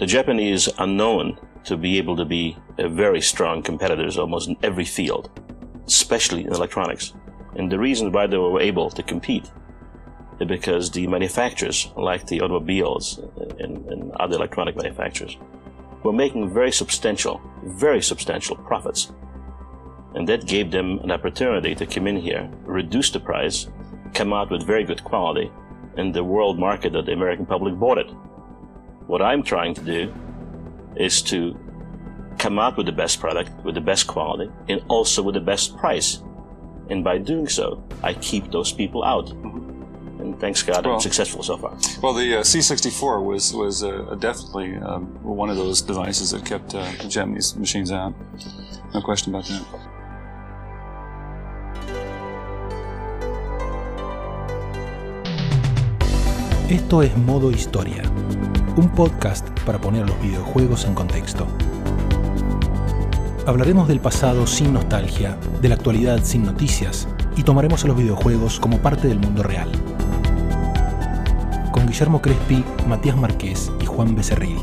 [0.00, 4.56] The Japanese are known to be able to be uh, very strong competitors almost in
[4.62, 5.28] every field,
[5.86, 7.12] especially in electronics.
[7.56, 9.50] And the reason why they were able to compete
[10.40, 15.36] is because the manufacturers, like the automobiles uh, and, and other electronic manufacturers,
[16.02, 19.12] were making very substantial, very substantial profits.
[20.14, 23.68] And that gave them an opportunity to come in here, reduce the price,
[24.14, 25.52] come out with very good quality,
[25.98, 28.10] and the world market that the American public bought it.
[29.10, 30.14] What I'm trying to do
[30.94, 31.58] is to
[32.38, 35.76] come out with the best product, with the best quality, and also with the best
[35.76, 36.22] price.
[36.90, 39.28] And by doing so, I keep those people out.
[40.20, 41.76] And thanks God, Well- I'm successful so far.
[42.00, 46.76] Well, the uh, C64 was was uh, definitely um, one of those devices that kept
[46.76, 48.14] uh, Japanese machines out.
[48.94, 49.90] No question about that.
[56.68, 58.02] Esto es Modo Historia,
[58.80, 61.46] un podcast para poner los videojuegos en contexto.
[63.46, 68.58] Hablaremos del pasado sin nostalgia, de la actualidad sin noticias y tomaremos a los videojuegos
[68.58, 69.70] como parte del mundo real.
[71.72, 74.56] Con Guillermo Crespi, Matías Marqués y Juan Becerril.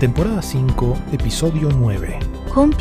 [0.00, 2.18] Temporada 5, episodio 9.
[2.52, 2.72] コン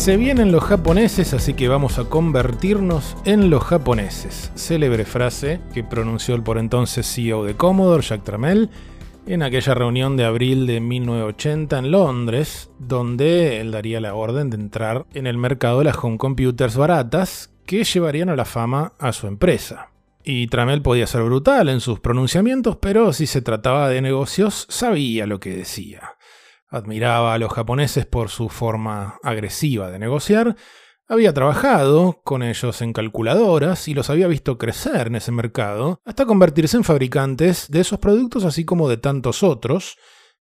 [0.00, 4.50] Se vienen los japoneses, así que vamos a convertirnos en los japoneses.
[4.54, 8.70] Célebre frase que pronunció el por entonces CEO de Commodore, Jack Tramiel,
[9.26, 14.56] en aquella reunión de abril de 1980 en Londres, donde él daría la orden de
[14.56, 19.12] entrar en el mercado de las home computers baratas que llevarían a la fama a
[19.12, 19.90] su empresa.
[20.24, 25.26] Y Tramel podía ser brutal en sus pronunciamientos, pero si se trataba de negocios, sabía
[25.26, 26.14] lo que decía
[26.70, 30.56] admiraba a los japoneses por su forma agresiva de negociar,
[31.08, 36.24] había trabajado con ellos en calculadoras y los había visto crecer en ese mercado hasta
[36.24, 39.96] convertirse en fabricantes de esos productos así como de tantos otros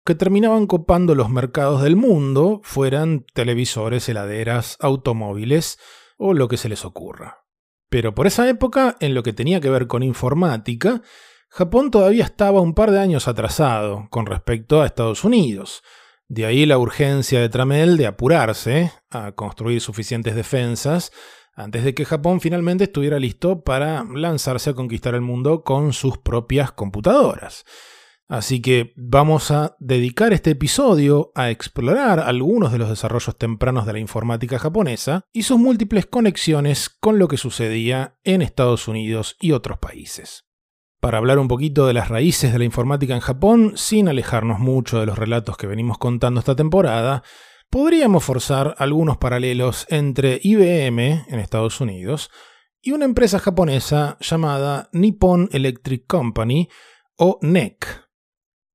[0.06, 5.80] que terminaban copando los mercados del mundo, fueran televisores, heladeras, automóviles
[6.18, 7.46] o lo que se les ocurra.
[7.90, 11.02] Pero por esa época, en lo que tenía que ver con informática,
[11.50, 15.84] Japón todavía estaba un par de años atrasado con respecto a Estados Unidos.
[16.30, 21.12] De ahí la urgencia de Tramel de apurarse a construir suficientes defensas
[21.56, 26.18] antes de que Japón finalmente estuviera listo para lanzarse a conquistar el mundo con sus
[26.18, 27.64] propias computadoras.
[28.28, 33.94] Así que vamos a dedicar este episodio a explorar algunos de los desarrollos tempranos de
[33.94, 39.54] la informática japonesa y sus múltiples conexiones con lo que sucedía en Estados Unidos y
[39.54, 40.47] otros países
[41.08, 45.00] para hablar un poquito de las raíces de la informática en Japón, sin alejarnos mucho
[45.00, 47.24] de los relatos que venimos contando esta temporada,
[47.70, 52.30] podríamos forzar algunos paralelos entre IBM en Estados Unidos
[52.82, 56.68] y una empresa japonesa llamada Nippon Electric Company
[57.16, 58.10] o NEC.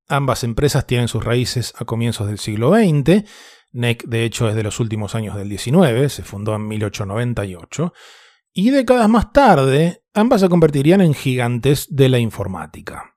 [0.07, 3.29] Ambas empresas tienen sus raíces a comienzos del siglo XX,
[3.73, 7.93] NEC de hecho es de los últimos años del XIX, se fundó en 1898,
[8.53, 13.15] y décadas más tarde, ambas se convertirían en gigantes de la informática.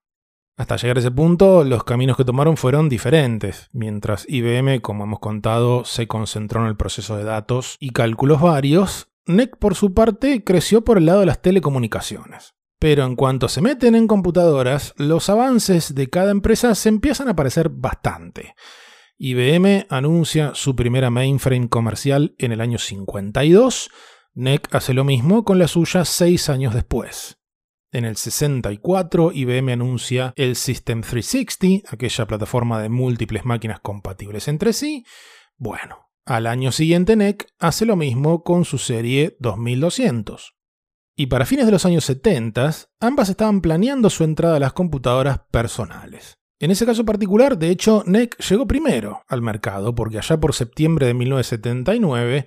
[0.57, 3.69] Hasta llegar a ese punto, los caminos que tomaron fueron diferentes.
[3.73, 9.09] Mientras IBM, como hemos contado, se concentró en el proceso de datos y cálculos varios,
[9.27, 12.55] NEC por su parte creció por el lado de las telecomunicaciones.
[12.79, 17.37] Pero en cuanto se meten en computadoras, los avances de cada empresa se empiezan a
[17.37, 18.55] parecer bastante.
[19.19, 23.91] IBM anuncia su primera mainframe comercial en el año 52,
[24.39, 27.39] NEC hace lo mismo con la suya seis años después.
[27.91, 34.75] En el 64, IBM anuncia el System 360, aquella plataforma de múltiples máquinas compatibles entre
[34.75, 35.07] sí.
[35.57, 40.55] Bueno, al año siguiente NEC hace lo mismo con su serie 2200.
[41.17, 45.41] Y para fines de los años 70, ambas estaban planeando su entrada a las computadoras
[45.51, 46.37] personales.
[46.59, 51.07] En ese caso particular, de hecho, NEC llegó primero al mercado, porque allá por septiembre
[51.07, 52.47] de 1979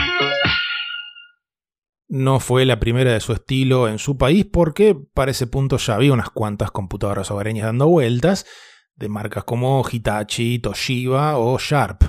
[2.13, 5.95] No fue la primera de su estilo en su país porque para ese punto ya
[5.95, 8.45] había unas cuantas computadoras hogareñas dando vueltas,
[8.95, 12.03] de marcas como Hitachi, Toshiba o Sharp.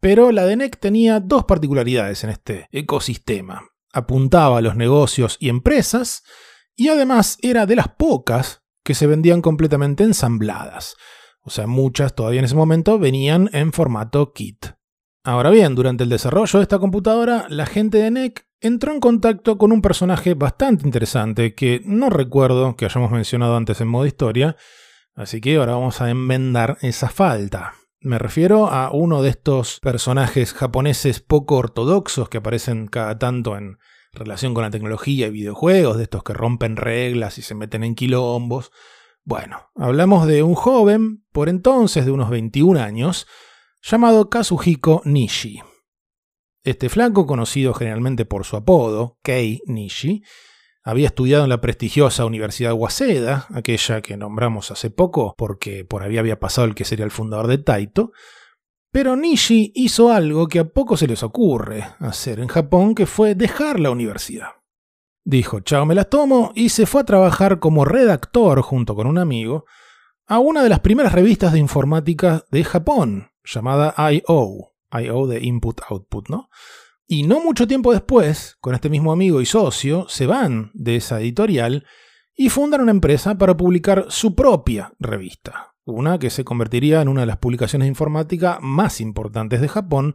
[0.00, 3.68] Pero la de NEC tenía dos particularidades en este ecosistema.
[3.92, 6.22] Apuntaba a los negocios y empresas,
[6.74, 10.96] y además era de las pocas que se vendían completamente ensambladas.
[11.42, 14.68] O sea, muchas todavía en ese momento venían en formato kit.
[15.22, 19.58] Ahora bien, durante el desarrollo de esta computadora, la gente de NEC entró en contacto
[19.58, 24.56] con un personaje bastante interesante que no recuerdo que hayamos mencionado antes en modo historia,
[25.14, 27.74] así que ahora vamos a enmendar esa falta.
[28.00, 33.78] Me refiero a uno de estos personajes japoneses poco ortodoxos que aparecen cada tanto en
[34.12, 37.94] relación con la tecnología y videojuegos, de estos que rompen reglas y se meten en
[37.94, 38.72] quilombos.
[39.24, 43.26] Bueno, hablamos de un joven, por entonces de unos 21 años,
[43.82, 45.60] llamado Kazuhiko Nishi.
[46.64, 50.22] Este flaco, conocido generalmente por su apodo, Kei Nishi,
[50.82, 56.16] había estudiado en la prestigiosa Universidad Waseda, aquella que nombramos hace poco porque por ahí
[56.16, 58.12] había pasado el que sería el fundador de Taito,
[58.90, 63.34] pero Nishi hizo algo que a poco se les ocurre hacer en Japón, que fue
[63.34, 64.48] dejar la universidad.
[65.22, 69.18] Dijo, chao, me las tomo, y se fue a trabajar como redactor junto con un
[69.18, 69.66] amigo
[70.26, 75.26] a una de las primeras revistas de informática de Japón, llamada I.O., I.O.
[75.26, 76.48] de Input Output, ¿no?
[77.06, 81.20] Y no mucho tiempo después, con este mismo amigo y socio, se van de esa
[81.20, 81.86] editorial
[82.34, 87.20] y fundan una empresa para publicar su propia revista, una que se convertiría en una
[87.20, 90.14] de las publicaciones de informática más importantes de Japón,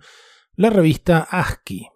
[0.56, 1.88] la revista ASCII.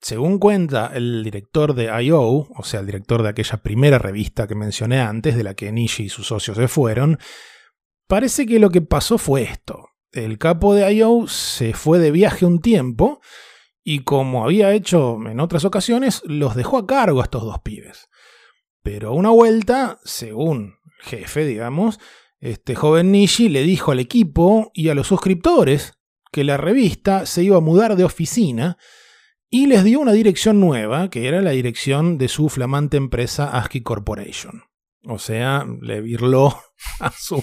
[0.00, 4.54] Según cuenta el director de I.O., o sea, el director de aquella primera revista que
[4.54, 7.18] mencioné antes, de la que Nishi y sus socios se fueron,
[8.06, 9.93] parece que lo que pasó fue esto.
[10.14, 11.26] El capo de I.O.
[11.26, 13.20] se fue de viaje un tiempo,
[13.82, 18.08] y como había hecho en otras ocasiones, los dejó a cargo a estos dos pibes.
[18.84, 21.98] Pero a una vuelta, según jefe, digamos,
[22.38, 25.94] este joven Nishi le dijo al equipo y a los suscriptores
[26.30, 28.78] que la revista se iba a mudar de oficina
[29.50, 33.82] y les dio una dirección nueva, que era la dirección de su flamante empresa ASCII
[33.82, 34.62] Corporation.
[35.06, 36.56] O sea, le virló
[37.00, 37.42] a su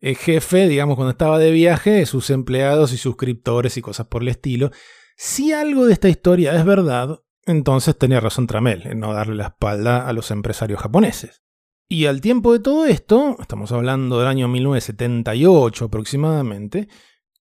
[0.00, 4.70] jefe, digamos, cuando estaba de viaje, sus empleados y suscriptores y cosas por el estilo.
[5.16, 9.48] Si algo de esta historia es verdad, entonces tenía razón Tramel en no darle la
[9.48, 11.42] espalda a los empresarios japoneses.
[11.88, 16.88] Y al tiempo de todo esto, estamos hablando del año 1978 aproximadamente,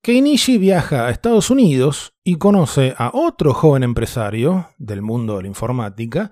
[0.01, 5.47] Keinichi viaja a Estados Unidos y conoce a otro joven empresario del mundo de la
[5.49, 6.31] informática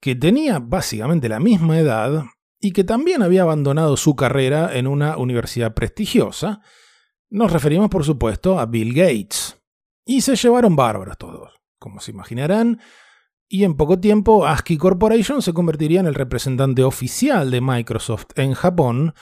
[0.00, 2.24] que tenía básicamente la misma edad
[2.64, 6.60] y que también había abandonado su carrera en una universidad prestigiosa.
[7.28, 9.60] Nos referimos, por supuesto, a Bill Gates.
[10.06, 12.80] Y se llevaron bárbaros todos, como se imaginarán,
[13.48, 18.54] y en poco tiempo ASCII Corporation se convertiría en el representante oficial de Microsoft en
[18.54, 19.14] Japón,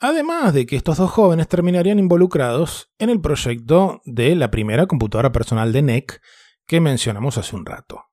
[0.00, 5.30] además de que estos dos jóvenes terminarían involucrados en el proyecto de la primera computadora
[5.30, 6.20] personal de NEC
[6.66, 8.04] que mencionamos hace un rato.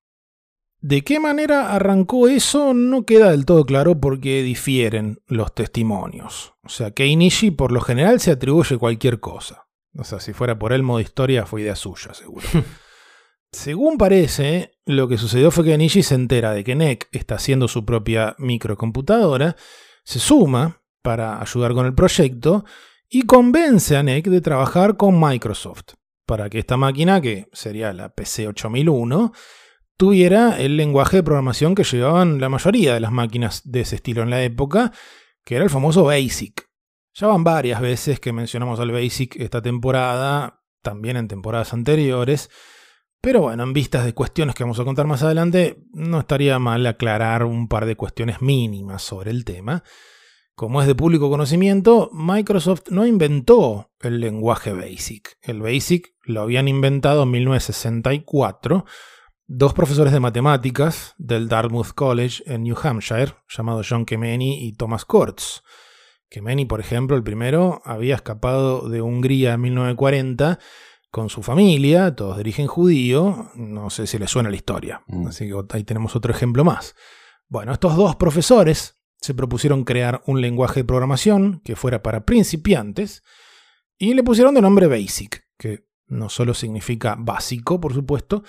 [0.81, 2.73] ¿De qué manera arrancó eso?
[2.73, 6.55] No queda del todo claro porque difieren los testimonios.
[6.63, 9.67] O sea, que Inishi por lo general se atribuye cualquier cosa.
[9.95, 12.47] O sea, si fuera por él, modo historia fue idea suya, seguro.
[13.51, 17.67] Según parece, lo que sucedió fue que Nishi se entera de que NEC está haciendo
[17.67, 19.57] su propia microcomputadora,
[20.03, 22.63] se suma para ayudar con el proyecto
[23.09, 25.95] y convence a NEC de trabajar con Microsoft
[26.25, 29.33] para que esta máquina, que sería la PC 8001,
[30.01, 34.23] tuviera el lenguaje de programación que llevaban la mayoría de las máquinas de ese estilo
[34.23, 34.91] en la época,
[35.45, 36.67] que era el famoso BASIC.
[37.13, 42.49] Ya van varias veces que mencionamos al BASIC esta temporada, también en temporadas anteriores,
[43.21, 46.83] pero bueno, en vistas de cuestiones que vamos a contar más adelante, no estaría mal
[46.87, 49.83] aclarar un par de cuestiones mínimas sobre el tema.
[50.55, 55.37] Como es de público conocimiento, Microsoft no inventó el lenguaje BASIC.
[55.43, 58.85] El BASIC lo habían inventado en 1964
[59.53, 65.03] dos profesores de matemáticas del Dartmouth College en New Hampshire, llamados John Kemeny y Thomas
[65.03, 65.61] Kurtz.
[66.29, 70.57] Kemeny, por ejemplo, el primero, había escapado de Hungría en 1940
[71.09, 75.27] con su familia, todos de origen judío, no sé si les suena la historia, Mm.
[75.27, 76.95] así que ahí tenemos otro ejemplo más.
[77.49, 83.21] Bueno, estos dos profesores se propusieron crear un lenguaje de programación que fuera para principiantes
[83.97, 88.43] y le pusieron de nombre BASIC, que no solo significa básico, por supuesto,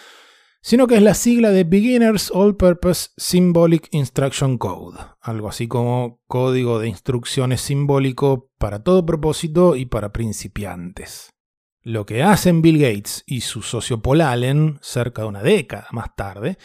[0.62, 6.20] sino que es la sigla de Beginners All Purpose Symbolic Instruction Code, algo así como
[6.28, 11.30] código de instrucciones simbólico para todo propósito y para principiantes.
[11.82, 16.14] Lo que hacen Bill Gates y su socio Paul Allen, cerca de una década más
[16.14, 16.56] tarde,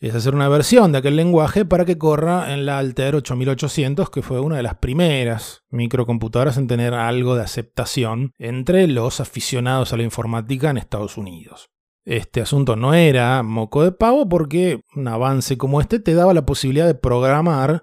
[0.00, 4.22] es hacer una versión de aquel lenguaje para que corra en la Altair 8800, que
[4.22, 9.98] fue una de las primeras microcomputadoras en tener algo de aceptación entre los aficionados a
[9.98, 11.73] la informática en Estados Unidos.
[12.04, 16.44] Este asunto no era moco de pavo porque un avance como este te daba la
[16.44, 17.82] posibilidad de programar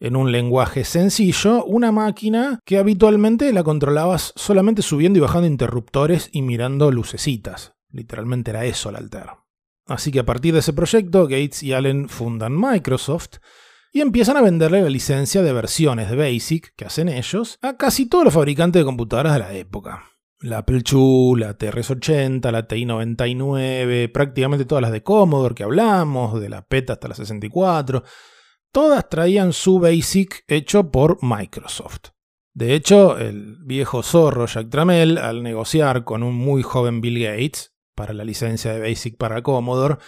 [0.00, 6.30] en un lenguaje sencillo, una máquina que habitualmente la controlabas solamente subiendo y bajando interruptores
[6.32, 7.74] y mirando lucecitas.
[7.90, 9.26] Literalmente era eso el Alter.
[9.86, 13.38] Así que a partir de ese proyecto, Gates y Allen fundan Microsoft
[13.92, 18.06] y empiezan a venderle la licencia de versiones de BASIC que hacen ellos a casi
[18.06, 20.07] todos los fabricantes de computadoras de la época.
[20.40, 20.82] La Apple
[21.36, 27.08] la TRS-80, la TI-99, prácticamente todas las de Commodore que hablamos, de la PET hasta
[27.08, 28.04] la 64,
[28.70, 32.10] todas traían su BASIC hecho por Microsoft.
[32.54, 37.74] De hecho, el viejo zorro Jack Tramell, al negociar con un muy joven Bill Gates
[37.96, 39.98] para la licencia de BASIC para Commodore,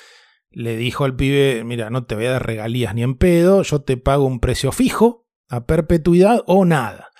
[0.52, 3.82] le dijo al pibe, mira, no te voy a dar regalías ni en pedo, yo
[3.82, 7.10] te pago un precio fijo, a perpetuidad o nada.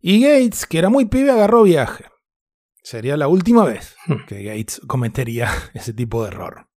[0.00, 2.04] Y Gates, que era muy pibe, agarró viaje.
[2.86, 4.26] Sería la última vez hmm.
[4.28, 6.68] que Gates cometería ese tipo de error.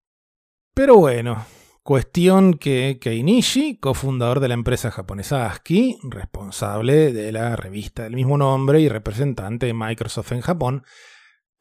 [0.72, 1.44] Pero bueno,
[1.82, 8.38] cuestión que Keinichi, cofundador de la empresa japonesa ASCII, responsable de la revista del mismo
[8.38, 10.82] nombre y representante de Microsoft en Japón,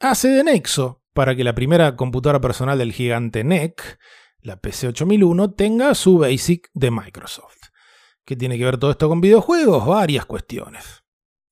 [0.00, 3.98] hace de nexo para que la primera computadora personal del gigante NEC,
[4.40, 7.68] la PC 8001, tenga su BASIC de Microsoft.
[8.24, 9.86] ¿Qué tiene que ver todo esto con videojuegos?
[9.86, 11.04] Varias cuestiones.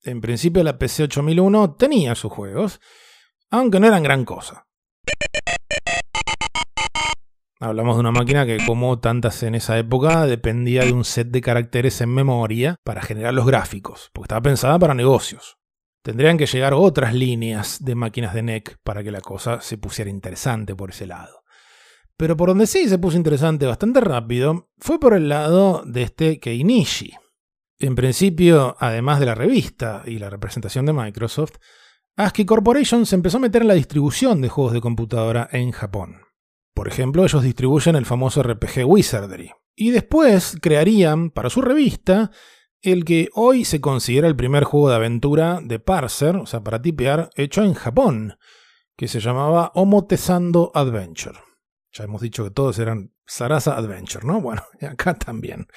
[0.03, 2.79] En principio la PC 8001 tenía sus juegos,
[3.49, 4.67] aunque no eran gran cosa.
[7.59, 11.41] Hablamos de una máquina que, como tantas en esa época, dependía de un set de
[11.41, 15.57] caracteres en memoria para generar los gráficos, porque estaba pensada para negocios.
[16.03, 20.11] Tendrían que llegar otras líneas de máquinas de NEC para que la cosa se pusiera
[20.11, 21.43] interesante por ese lado.
[22.15, 26.39] Pero por donde sí se puso interesante bastante rápido fue por el lado de este
[26.39, 27.13] Keinichi,
[27.79, 31.57] en principio, además de la revista y la representación de Microsoft,
[32.15, 36.21] ASCII Corporation se empezó a meter en la distribución de juegos de computadora en Japón.
[36.73, 39.51] Por ejemplo, ellos distribuyen el famoso RPG Wizardry.
[39.75, 42.31] Y después crearían, para su revista,
[42.81, 46.81] el que hoy se considera el primer juego de aventura de parser, o sea, para
[46.81, 48.37] tipear, hecho en Japón,
[48.95, 51.39] que se llamaba Omotesando Adventure.
[51.91, 54.41] Ya hemos dicho que todos eran Sarasa Adventure, ¿no?
[54.41, 55.67] Bueno, acá también,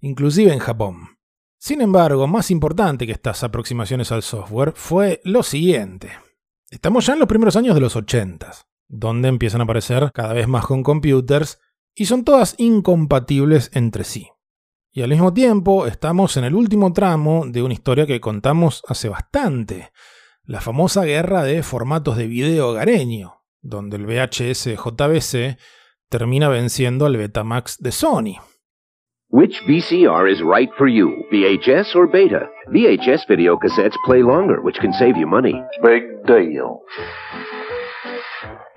[0.00, 1.17] inclusive en Japón.
[1.58, 6.12] Sin embargo, más importante que estas aproximaciones al software fue lo siguiente.
[6.70, 8.52] Estamos ya en los primeros años de los 80,
[8.86, 11.58] donde empiezan a aparecer cada vez más con computers
[11.94, 14.28] y son todas incompatibles entre sí.
[14.92, 19.08] Y al mismo tiempo estamos en el último tramo de una historia que contamos hace
[19.08, 19.92] bastante,
[20.44, 25.58] la famosa guerra de formatos de video hogareño, donde el VHS JVC
[26.08, 28.36] termina venciendo al Betamax de Sony.
[29.30, 32.48] Which VCR is right for you, VHS or Beta?
[32.72, 35.62] VHS video cassettes play longer, which can save you money.
[35.84, 36.80] Big deal.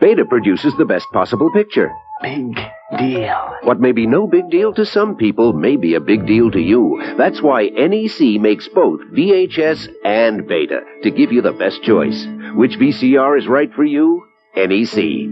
[0.01, 1.89] Beta produces the best possible picture.
[2.21, 2.53] Big
[2.99, 3.55] deal.
[3.63, 6.59] What may be no big deal to some people may be a big deal to
[6.59, 7.01] you.
[7.17, 12.27] That's why NEC makes both VHS and Beta to give you the best choice.
[12.55, 14.25] Which VCR is right for you?
[14.57, 15.29] NEC.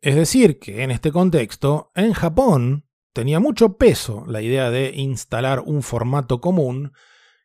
[0.00, 2.87] Es decir, que en este contexto, en Japón,
[3.18, 6.92] tenía mucho peso la idea de instalar un formato común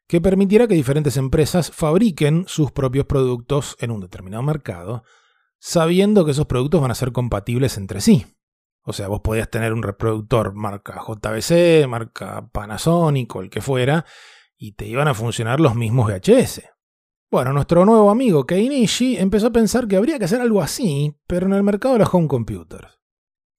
[0.08, 5.04] que permitiera que diferentes empresas fabriquen sus propios productos en un determinado mercado,
[5.58, 8.28] sabiendo que esos productos van a ser compatibles entre sí.
[8.84, 14.06] O sea, vos podías tener un reproductor marca JVC, marca Panasonic o el que fuera,
[14.56, 16.62] y te iban a funcionar los mismos VHS.
[17.32, 21.48] Bueno, nuestro nuevo amigo Keinichi empezó a pensar que habría que hacer algo así, pero
[21.48, 23.00] en el mercado de los home computers.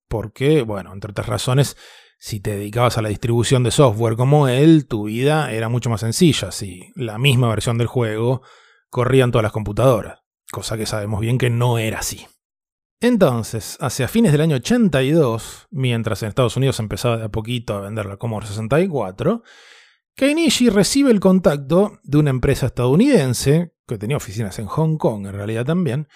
[0.06, 1.76] Porque, bueno, entre otras razones,
[2.24, 6.00] si te dedicabas a la distribución de software como él, tu vida era mucho más
[6.00, 8.40] sencilla, si la misma versión del juego
[8.88, 12.26] corría en todas las computadoras, cosa que sabemos bien que no era así.
[12.98, 17.82] Entonces, hacia fines del año 82, mientras en Estados Unidos empezaba de a poquito a
[17.82, 19.42] vender la Commodore 64,
[20.16, 25.34] Keinichi recibe el contacto de una empresa estadounidense, que tenía oficinas en Hong Kong en
[25.34, 26.08] realidad también,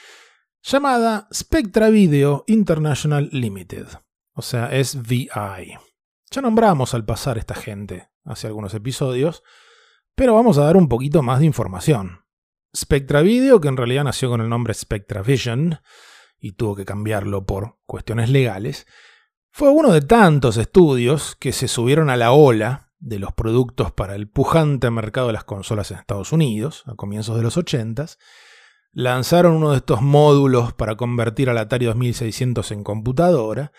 [0.62, 3.88] llamada Spectra Video International Limited,
[4.32, 5.87] o sea, SVI.
[6.30, 9.42] Ya nombramos al pasar esta gente hace algunos episodios,
[10.14, 12.20] pero vamos a dar un poquito más de información.
[12.76, 15.80] Spectra Video, que en realidad nació con el nombre Spectra Vision
[16.38, 18.86] y tuvo que cambiarlo por cuestiones legales,
[19.50, 24.14] fue uno de tantos estudios que se subieron a la ola de los productos para
[24.14, 28.06] el pujante mercado de las consolas en Estados Unidos, a comienzos de los 80
[28.92, 33.72] lanzaron uno de estos módulos para convertir al Atari 2600 en computadora,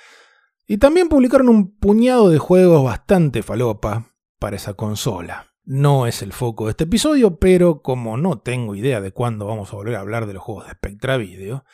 [0.70, 5.48] y también publicaron un puñado de juegos bastante falopa para esa consola.
[5.64, 9.74] No es el foco de este episodio, pero como no tengo idea de cuándo vamos
[9.74, 11.66] a volver a hablar de los juegos de Spectra Video,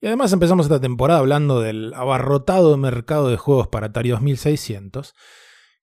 [0.00, 5.16] y además empezamos esta temporada hablando del abarrotado mercado de juegos para Atari 2600,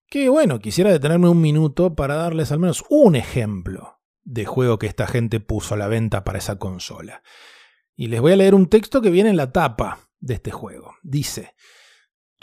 [0.08, 4.88] que bueno, quisiera detenerme un minuto para darles al menos un ejemplo de juego que
[4.88, 7.24] esta gente puso a la venta para esa consola.
[7.94, 10.96] Y les voy a leer un texto que viene en la tapa de este juego.
[11.04, 11.56] Dice,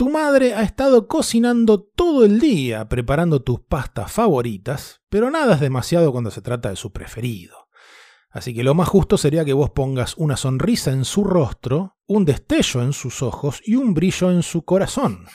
[0.00, 5.60] tu madre ha estado cocinando todo el día preparando tus pastas favoritas, pero nada es
[5.60, 7.68] demasiado cuando se trata de su preferido.
[8.30, 12.24] Así que lo más justo sería que vos pongas una sonrisa en su rostro, un
[12.24, 15.26] destello en sus ojos y un brillo en su corazón.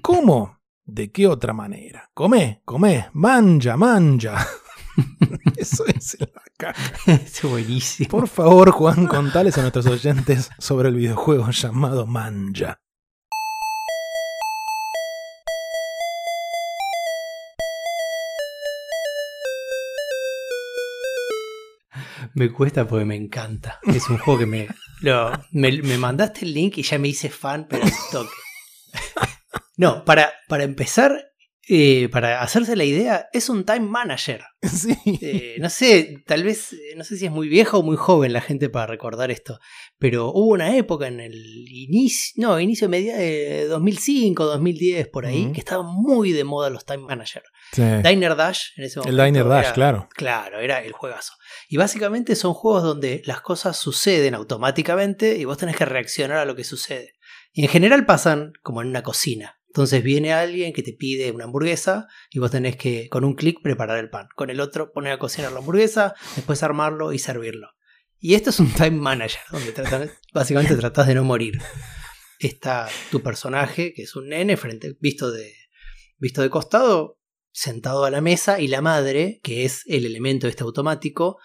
[0.00, 0.58] ¿Cómo?
[0.84, 2.10] ¿De qué otra manera?
[2.12, 4.48] Come, come, manja, manja.
[5.56, 6.92] Eso es en la caja.
[7.06, 8.08] Es buenísimo.
[8.08, 12.80] Por favor, Juan, contales a nuestros oyentes sobre el videojuego llamado Manja.
[22.34, 23.78] Me cuesta porque me encanta.
[23.86, 24.68] Es un juego que me,
[25.00, 25.70] lo- me.
[25.82, 28.30] me mandaste el link y ya me hice fan, pero al toque.
[29.76, 31.32] No, para, para empezar,
[31.68, 34.42] eh, para hacerse la idea, es un time manager.
[34.62, 34.96] Sí.
[35.20, 38.32] Eh, no sé, tal vez, eh, no sé si es muy vieja o muy joven
[38.32, 39.58] la gente para recordar esto,
[39.98, 41.34] pero hubo una época en el
[41.68, 46.84] inicio, no, inicio media de 2005, 2010, por ahí, que estaban muy de moda los
[46.84, 47.42] time manager.
[47.72, 47.82] Sí.
[47.82, 49.24] Diner Dash en ese El momento.
[49.24, 50.08] Diner Dash, era- claro.
[50.14, 51.32] Claro, era el juegazo.
[51.68, 56.44] Y básicamente son juegos donde las cosas suceden automáticamente y vos tenés que reaccionar a
[56.44, 57.14] lo que sucede.
[57.52, 59.58] Y en general pasan como en una cocina.
[59.68, 63.58] Entonces viene alguien que te pide una hamburguesa y vos tenés que con un clic
[63.62, 64.28] preparar el pan.
[64.36, 67.68] Con el otro poner a cocinar la hamburguesa, después armarlo y servirlo.
[68.18, 71.54] Y esto es un time manager, donde tratan- básicamente tratás de no morir.
[72.38, 75.54] Está tu personaje, que es un nene, frente, visto, de,
[76.18, 77.18] visto de costado,
[77.52, 81.38] sentado a la mesa, y la madre, que es el elemento este automático,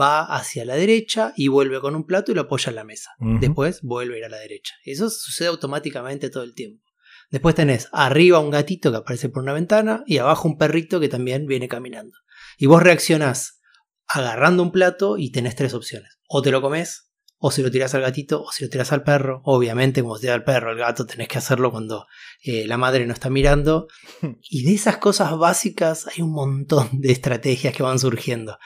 [0.00, 3.10] va hacia la derecha y vuelve con un plato y lo apoya en la mesa.
[3.40, 4.74] Después vuelve a ir a la derecha.
[4.84, 6.84] Eso sucede automáticamente todo el tiempo.
[7.30, 11.08] Después tenés arriba un gatito que aparece por una ventana y abajo un perrito que
[11.08, 12.16] también viene caminando.
[12.58, 13.60] Y vos reaccionás
[14.06, 16.18] agarrando un plato y tenés tres opciones.
[16.28, 17.10] O te lo comes,
[17.44, 19.42] o si lo tirás al gatito, o si lo tirás al perro.
[19.44, 22.06] Obviamente, como se tira al perro, al gato, tenés que hacerlo cuando
[22.44, 23.88] eh, la madre no está mirando.
[24.48, 28.58] Y de esas cosas básicas hay un montón de estrategias que van surgiendo.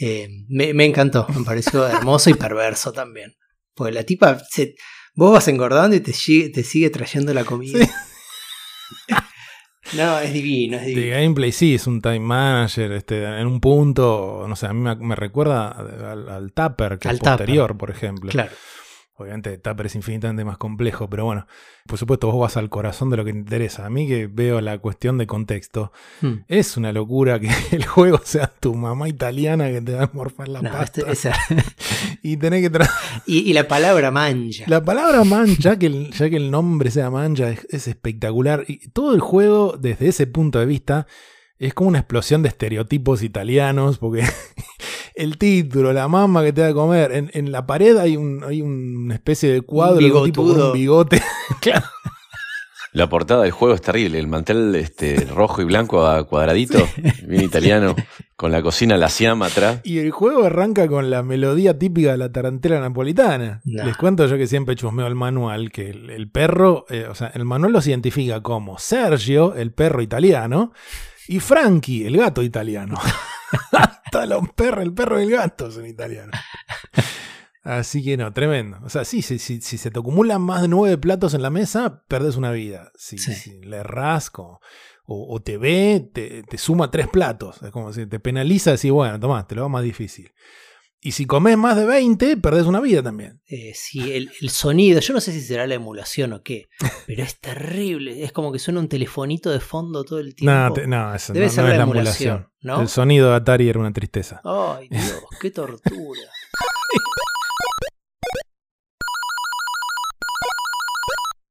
[0.00, 3.36] Eh, me, me encantó, me pareció hermoso y perverso también.
[3.74, 4.74] Pues la tipa, se-
[5.14, 7.86] vos vas engordando y te, te sigue trayendo la comida.
[9.92, 11.16] No, es divino, es De divino.
[11.16, 14.96] gameplay sí, es un time manager, este, en un punto, no sé, a mí me,
[14.96, 17.38] me recuerda al, al Tapper, que Al es Tapper.
[17.46, 18.30] posterior, por ejemplo.
[18.30, 18.50] Claro.
[19.16, 21.46] Obviamente Tapper es infinitamente más complejo, pero bueno,
[21.86, 23.86] por supuesto vos vas al corazón de lo que te interesa.
[23.86, 26.38] A mí que veo la cuestión de contexto, Hmm.
[26.48, 30.48] es una locura que el juego sea tu mamá italiana que te va a morfar
[30.48, 31.38] la No, pasta este- esa-
[32.22, 32.90] y tenés que tra-
[33.26, 34.64] y, y la palabra mancha.
[34.66, 38.64] La palabra man, ya que el, ya que el nombre sea mancha, es, es espectacular.
[38.66, 41.06] Y todo el juego, desde ese punto de vista,
[41.58, 44.24] es como una explosión de estereotipos italianos, porque
[45.14, 48.42] el título, la mamá que te da de comer, en, en la pared hay, un,
[48.44, 51.22] hay una especie de cuadro de un tipo con un bigote.
[51.60, 51.86] claro.
[52.94, 54.20] La portada del juego es terrible.
[54.20, 56.78] El mantel este, rojo y blanco a cuadradito,
[57.26, 57.96] bien italiano,
[58.36, 59.80] con la cocina la siama atrás.
[59.82, 63.62] Y el juego arranca con la melodía típica de la tarantela napolitana.
[63.64, 67.32] Les cuento yo que siempre chusmeo el manual, que el, el perro, eh, o sea,
[67.34, 70.72] el manual los identifica como Sergio, el perro italiano,
[71.26, 72.94] y Frankie, el gato italiano.
[73.72, 76.34] Hasta los perros, el perro y el gato son italianos.
[77.62, 78.78] Así que no, tremendo.
[78.84, 81.48] O sea, sí, si, si, si se te acumulan más de nueve platos en la
[81.50, 82.92] mesa, perdes una vida.
[82.94, 83.34] Si, Sí.
[83.34, 84.60] si le rasco
[85.06, 87.62] o, o te ve, te, te suma tres platos.
[87.62, 90.30] Es como si te penaliza decir, bueno, tomá, te lo va más difícil.
[91.06, 93.42] Y si comes más de 20, perdés una vida también.
[93.46, 96.68] Eh, sí, el, el sonido, yo no sé si será la emulación o qué,
[97.06, 98.24] pero es terrible.
[98.24, 100.58] Es como que suena un telefonito de fondo todo el tiempo.
[100.58, 102.52] No, te- no, eso Debe no, ser no la es la emulación, emulación.
[102.62, 102.80] ¿no?
[102.80, 104.40] El sonido de Atari era una tristeza.
[104.44, 106.22] Ay, Dios, qué tortura.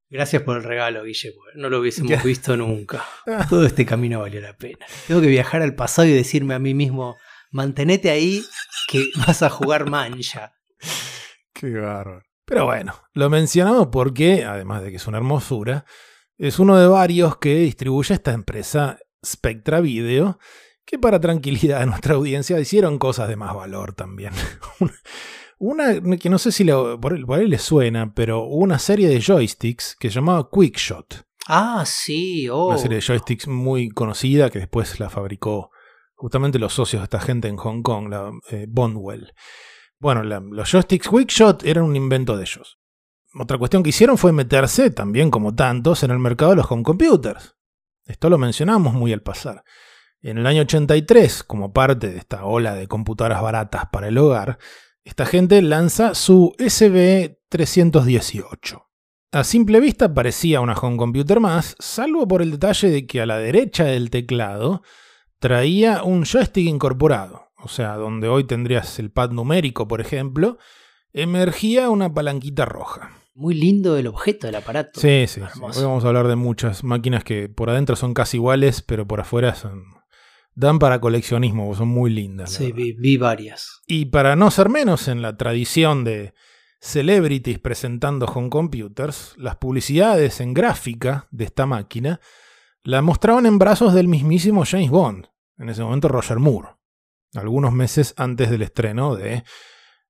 [0.10, 2.18] Gracias por el regalo, Guille, no lo hubiésemos ¿Qué?
[2.28, 3.04] visto nunca.
[3.50, 4.86] Todo este camino valió la pena.
[5.08, 7.18] Tengo que viajar al pasado y decirme a mí mismo,
[7.54, 8.44] mantenete ahí
[8.90, 10.54] que vas a jugar mancha.
[11.54, 12.24] Qué bárbaro.
[12.46, 15.86] Pero bueno, lo mencionamos porque, además de que es una hermosura,
[16.38, 20.40] es uno de varios que distribuye esta empresa Spectra Video,
[20.86, 24.34] que para tranquilidad de nuestra audiencia hicieron cosas de más valor también.
[25.60, 29.08] Una que no sé si le- por, por ahí le suena, pero hubo una serie
[29.08, 31.26] de joysticks que se llamaba Quickshot.
[31.48, 32.68] Ah, sí, oh.
[32.70, 35.72] Una serie de joysticks muy conocida que después la fabricó
[36.24, 39.34] justamente los socios de esta gente en Hong Kong, la eh, Bondwell.
[40.00, 42.80] Bueno, los joysticks Quickshot eran un invento de ellos.
[43.38, 46.84] Otra cuestión que hicieron fue meterse, también como tantos, en el mercado de los home
[46.84, 47.58] computers.
[48.06, 49.66] Esto lo mencionamos muy al pasar.
[50.22, 54.60] En el año 83, como parte de esta ola de computadoras baratas para el hogar,
[55.04, 58.82] esta gente lanza su SB318.
[59.34, 63.26] A simple vista parecía una home computer más, salvo por el detalle de que a
[63.26, 64.84] la derecha del teclado
[65.44, 70.58] traía un joystick incorporado, o sea, donde hoy tendrías el pad numérico, por ejemplo,
[71.12, 73.12] emergía una palanquita roja.
[73.36, 75.02] Muy lindo el objeto del aparato.
[75.02, 75.42] Sí, sí.
[75.42, 79.20] Hoy vamos a hablar de muchas máquinas que por adentro son casi iguales, pero por
[79.20, 79.84] afuera son
[80.56, 82.54] dan para coleccionismo, son muy lindas.
[82.54, 83.82] Sí, vi, vi varias.
[83.86, 86.34] Y para no ser menos en la tradición de
[86.80, 92.22] celebrities presentando home computers, las publicidades en gráfica de esta máquina
[92.82, 96.70] la mostraban en brazos del mismísimo James Bond, en ese momento Roger Moore,
[97.36, 99.44] algunos meses antes del estreno de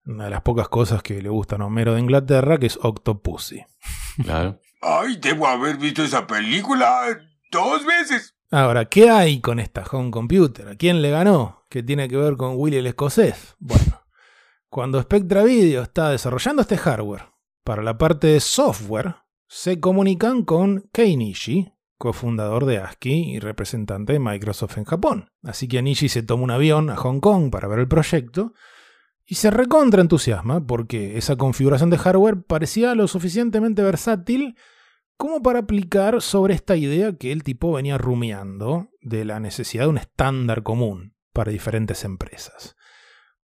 [0.06, 3.66] una de las pocas cosas que le gustan a Homero de Inglaterra, que es Octopussy.
[4.22, 4.60] Claro.
[4.82, 7.06] Ay, debo haber visto esa película
[7.52, 8.36] dos veces.
[8.52, 10.68] Ahora, ¿qué hay con esta home computer?
[10.68, 11.66] ¿A quién le ganó?
[11.70, 13.56] ¿Qué tiene que ver con Willy el escocés?
[13.60, 14.04] Bueno,
[14.70, 17.30] cuando Spectra Video está desarrollando este hardware
[17.64, 19.16] para la parte de software,
[19.48, 21.73] se comunican con Kei Nishi,
[22.04, 25.30] cofundador de ASCII y representante de Microsoft en Japón.
[25.42, 28.52] Así que Nishi se toma un avión a Hong Kong para ver el proyecto
[29.26, 34.58] y se recontra entusiasma porque esa configuración de hardware parecía lo suficientemente versátil
[35.16, 39.92] como para aplicar sobre esta idea que el tipo venía rumiando de la necesidad de
[39.92, 42.76] un estándar común para diferentes empresas.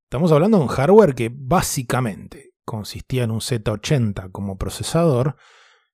[0.03, 5.37] Estamos hablando de un hardware que básicamente consistía en un Z80 como procesador,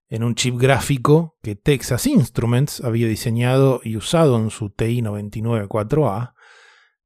[0.10, 6.34] en un chip gráfico que Texas Instruments había diseñado y usado en su TI-99-4A,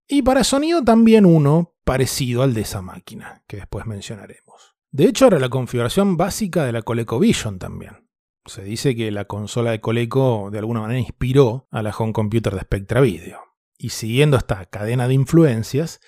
[0.07, 4.75] y para sonido también uno parecido al de esa máquina, que después mencionaremos.
[4.91, 8.09] De hecho, era la configuración básica de la ColecoVision también.
[8.45, 12.55] Se dice que la consola de Coleco de alguna manera inspiró a la home computer
[12.55, 13.39] de Spectra Video.
[13.77, 15.99] Y siguiendo esta cadena de influencias,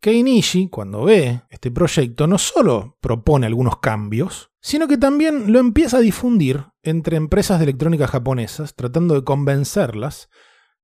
[0.00, 5.96] Keinichi, cuando ve este proyecto, no solo propone algunos cambios, sino que también lo empieza
[5.96, 10.28] a difundir entre empresas de electrónica japonesas, tratando de convencerlas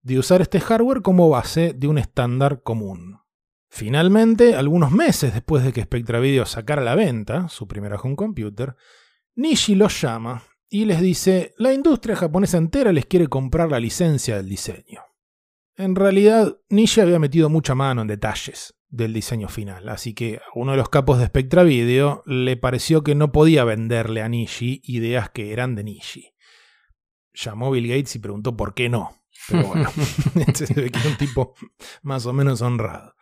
[0.02, 3.20] de usar este hardware como base de un estándar común.
[3.70, 8.16] Finalmente, algunos meses después de que Spectra Video sacara a la venta su primera home
[8.16, 8.76] computer,
[9.34, 14.36] Nishi los llama y les dice, la industria japonesa entera les quiere comprar la licencia
[14.36, 15.02] del diseño.
[15.76, 20.50] En realidad, Nishi había metido mucha mano en detalles del diseño final, así que a
[20.54, 24.80] uno de los capos de Spectra Video le pareció que no podía venderle a Nishi
[24.84, 26.34] ideas que eran de Nishi.
[27.32, 29.22] Llamó Bill Gates y preguntó por qué no.
[29.48, 29.90] Pero bueno,
[30.46, 31.54] este se ve que era un tipo
[32.02, 33.14] más o menos honrado.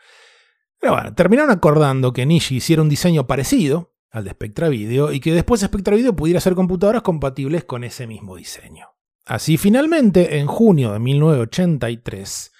[0.78, 5.20] Pero bueno, terminaron acordando que Nishi hiciera un diseño parecido al de Spectra Video y
[5.20, 8.88] que después Spectra Video pudiera hacer computadoras compatibles con ese mismo diseño.
[9.24, 12.52] Así finalmente, en junio de 1983,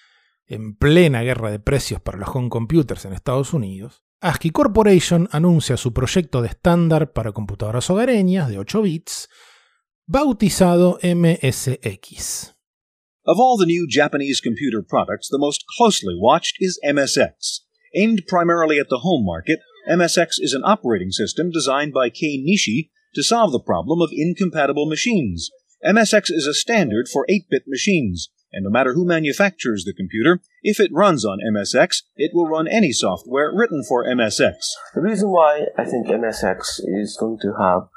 [0.47, 5.77] en plena guerra de precios para los home computers en Estados Unidos, ASCII Corporation anuncia
[5.77, 9.29] su proyecto de estándar para computadoras hogareñas de 8 bits,
[10.07, 12.55] bautizado MSX.
[13.25, 17.63] Of all the new Japanese computer products, the most closely watched is MSX.
[17.95, 22.91] Aimed primarily at the home market, MSX is an operating system designed by Kei Nishi
[23.15, 25.51] to solve the problem of incompatible machines.
[25.85, 30.41] MSX is a standard for 8 bit machines, and no matter who manufactures the computer,
[30.63, 34.55] if it runs on MSX, it will run any software written for MSX.
[34.95, 37.89] The reason why I think MSX is going to have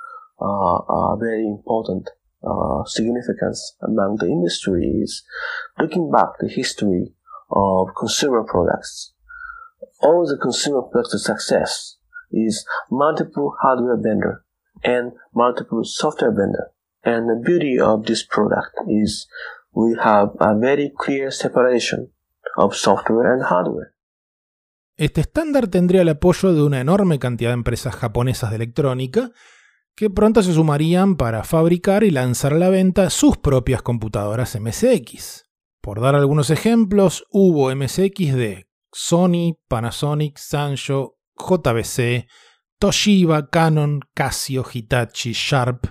[0.41, 2.09] uh, a very important
[2.43, 5.23] uh, significance among the industry is
[5.79, 7.13] looking back the history
[7.51, 9.13] of consumer products.
[10.01, 11.97] All the consumer product success
[12.31, 14.43] is multiple hardware vendor
[14.83, 16.71] and multiple software vendor.
[17.03, 19.27] And the beauty of this product is
[19.75, 22.11] we have a very clear separation
[22.57, 23.93] of software and hardware.
[24.97, 29.31] Este estándar tendría el apoyo de una enorme cantidad de empresas japonesas de electrónica
[29.93, 35.43] que pronto se sumarían para fabricar y lanzar a la venta sus propias computadoras MSX.
[35.81, 42.27] Por dar algunos ejemplos, hubo MSX de Sony, Panasonic, Sanyo, JBC,
[42.79, 45.87] Toshiba, Canon, Casio, Hitachi, Sharp,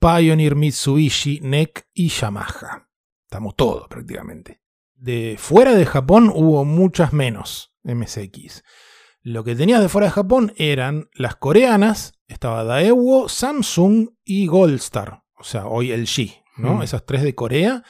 [0.00, 2.88] Pioneer, Mitsubishi, NEC y Yamaha.
[3.32, 4.60] Estamos todos prácticamente.
[4.94, 8.62] De fuera de Japón hubo muchas menos MSX.
[9.22, 15.22] Lo que tenías de fuera de Japón eran las coreanas, estaba Daewoo, Samsung y Goldstar,
[15.38, 16.74] o sea, hoy LG, ¿no?
[16.74, 16.82] Mm.
[16.82, 17.82] Esas tres de Corea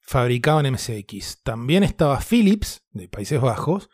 [0.00, 1.42] fabricaban MSX.
[1.42, 3.90] También estaba Philips, de Países Bajos,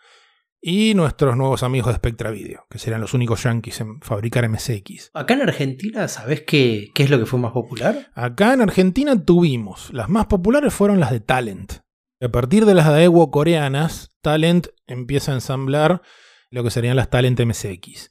[0.64, 5.10] y nuestros nuevos amigos de Spectra Video, que serán los únicos yankees en fabricar MSX.
[5.12, 8.10] Acá en Argentina, ¿sabés qué, qué es lo que fue más popular?
[8.14, 11.72] Acá en Argentina tuvimos, las más populares fueron las de Talent.
[12.20, 16.02] A partir de las Daewoo coreanas, Talent empieza a ensamblar
[16.50, 18.10] lo que serían las Talent MSX.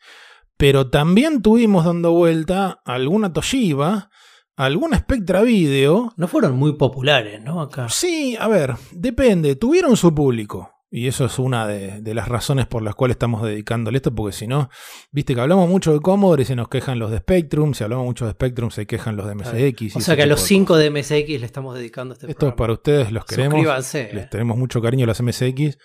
[0.57, 4.09] Pero también tuvimos dando vuelta alguna Toshiba,
[4.57, 6.13] alguna Spectra Video.
[6.17, 7.61] No fueron muy populares, ¿no?
[7.61, 7.87] Acá.
[7.87, 10.70] Sí, a ver, depende, tuvieron su público.
[10.93, 14.35] Y eso es una de, de las razones por las cuales estamos dedicándole esto, porque
[14.35, 14.69] si no,
[15.09, 18.05] viste que hablamos mucho de Commodore y se nos quejan los de Spectrum, si hablamos
[18.05, 19.95] mucho de Spectrum se quejan los de MSX.
[19.95, 22.49] O y sea que a los de 5 de MSX le estamos dedicando este Esto
[22.49, 23.65] es para ustedes, los queremos.
[23.93, 25.77] Les tenemos mucho cariño a las MSX.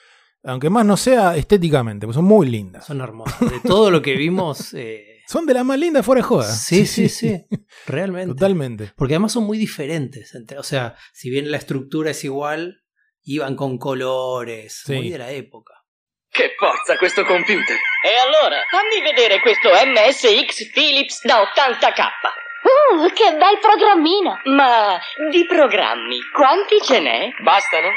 [0.43, 2.87] Aunque más no sea estéticamente, pues son muy lindas.
[2.87, 3.41] Son hermosas.
[3.41, 4.75] De todo lo que vimos.
[4.75, 6.53] eh, Son de las más lindas fuera de joda.
[6.53, 7.45] Sí, sí, sí.
[7.87, 8.35] Realmente.
[8.35, 8.93] Totalmente.
[8.97, 10.35] Porque además son muy diferentes.
[10.35, 12.83] entre- o sea, si bien la estructura es igual,
[13.27, 14.83] iban con colores.
[14.85, 14.95] Sí.
[14.95, 15.75] Muy de la época.
[16.31, 17.77] Che forza questo computer!
[18.05, 22.11] E allora, fammi vedere questo MSX Philips da 80k.
[22.67, 24.41] Uh, che bel programmino!
[24.45, 27.31] Ma di programmi, quanti ce n'è?
[27.43, 27.91] Bastano?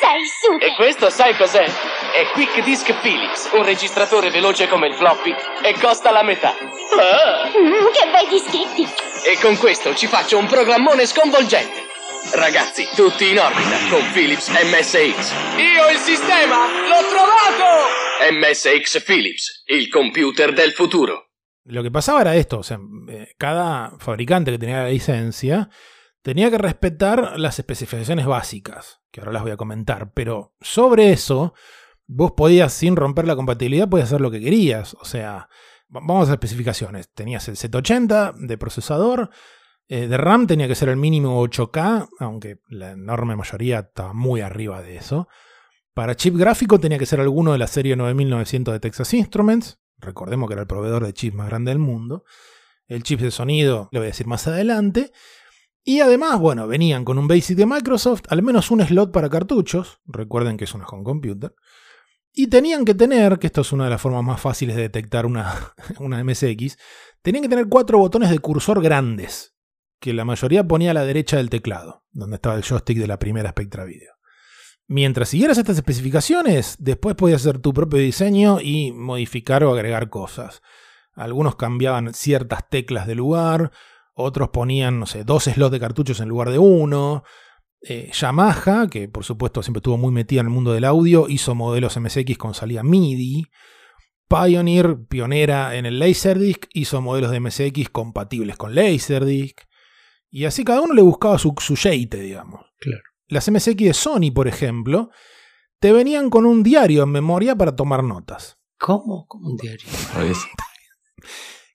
[0.00, 0.68] Sei super!
[0.68, 1.64] E questo sai cos'è?
[1.64, 6.54] È Quick Disc Philips, un registratore veloce come il floppy e costa la metà.
[6.54, 8.82] Mm, che bei dischetti!
[9.24, 11.81] E con questo ci faccio un programmone sconvolgente.
[12.30, 15.32] Ragazzi, tutti in orbita con Philips MSX.
[15.58, 16.64] Io il sistema!
[16.88, 18.32] L'ho trovato!
[18.32, 21.30] MSX Philips, il computer del futuro.
[21.64, 25.68] Lo que pasaba era esto, o sea, eh, cada fabricante que tenía la licencia
[26.22, 31.52] tenía que respetar las especificaciones básicas, que ahora las voy a comentar, pero sobre eso
[32.06, 35.48] vos podías, sin romper la compatibilidad, podías hacer lo que querías, o sea,
[35.94, 39.30] va- vamos a especificaciones, tenías el Z80 de procesador,
[39.94, 44.40] eh, de RAM tenía que ser el mínimo 8K, aunque la enorme mayoría estaba muy
[44.40, 45.28] arriba de eso.
[45.92, 49.80] Para chip gráfico tenía que ser alguno de la serie 9900 de Texas Instruments.
[49.98, 52.24] Recordemos que era el proveedor de chips más grande del mundo.
[52.86, 55.12] El chip de sonido, le voy a decir más adelante.
[55.84, 60.00] Y además, bueno, venían con un Basic de Microsoft, al menos un slot para cartuchos.
[60.06, 61.54] Recuerden que es una home computer.
[62.32, 65.26] Y tenían que tener, que esto es una de las formas más fáciles de detectar
[65.26, 66.78] una, una MSX,
[67.20, 69.51] tenían que tener cuatro botones de cursor grandes,
[70.02, 73.20] que la mayoría ponía a la derecha del teclado, donde estaba el joystick de la
[73.20, 74.12] primera Spectra Video.
[74.88, 80.60] Mientras siguieras estas especificaciones, después podías hacer tu propio diseño y modificar o agregar cosas.
[81.14, 83.70] Algunos cambiaban ciertas teclas de lugar,
[84.12, 87.22] otros ponían, no sé, dos slots de cartuchos en lugar de uno.
[87.80, 91.54] Eh, Yamaha, que por supuesto siempre estuvo muy metida en el mundo del audio, hizo
[91.54, 93.46] modelos MSX con salida MIDI.
[94.26, 99.60] Pioneer, pionera en el Laserdisc, hizo modelos de MSX compatibles con Laserdisc.
[100.32, 102.62] Y así cada uno le buscaba su, su yeite, digamos.
[102.80, 103.02] Claro.
[103.28, 105.10] Las MSX de Sony, por ejemplo,
[105.78, 108.58] te venían con un diario en memoria para tomar notas.
[108.78, 109.26] ¿Cómo?
[109.28, 109.86] Como un diario.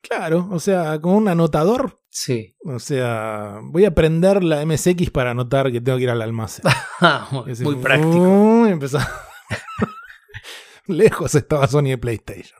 [0.09, 1.99] Claro, o sea, con un anotador.
[2.09, 2.55] Sí.
[2.63, 6.63] O sea, voy a prender la MSX para anotar que tengo que ir al almacén.
[6.99, 8.65] Ah, muy, muy práctico.
[10.87, 12.57] Lejos estaba Sony de PlayStation.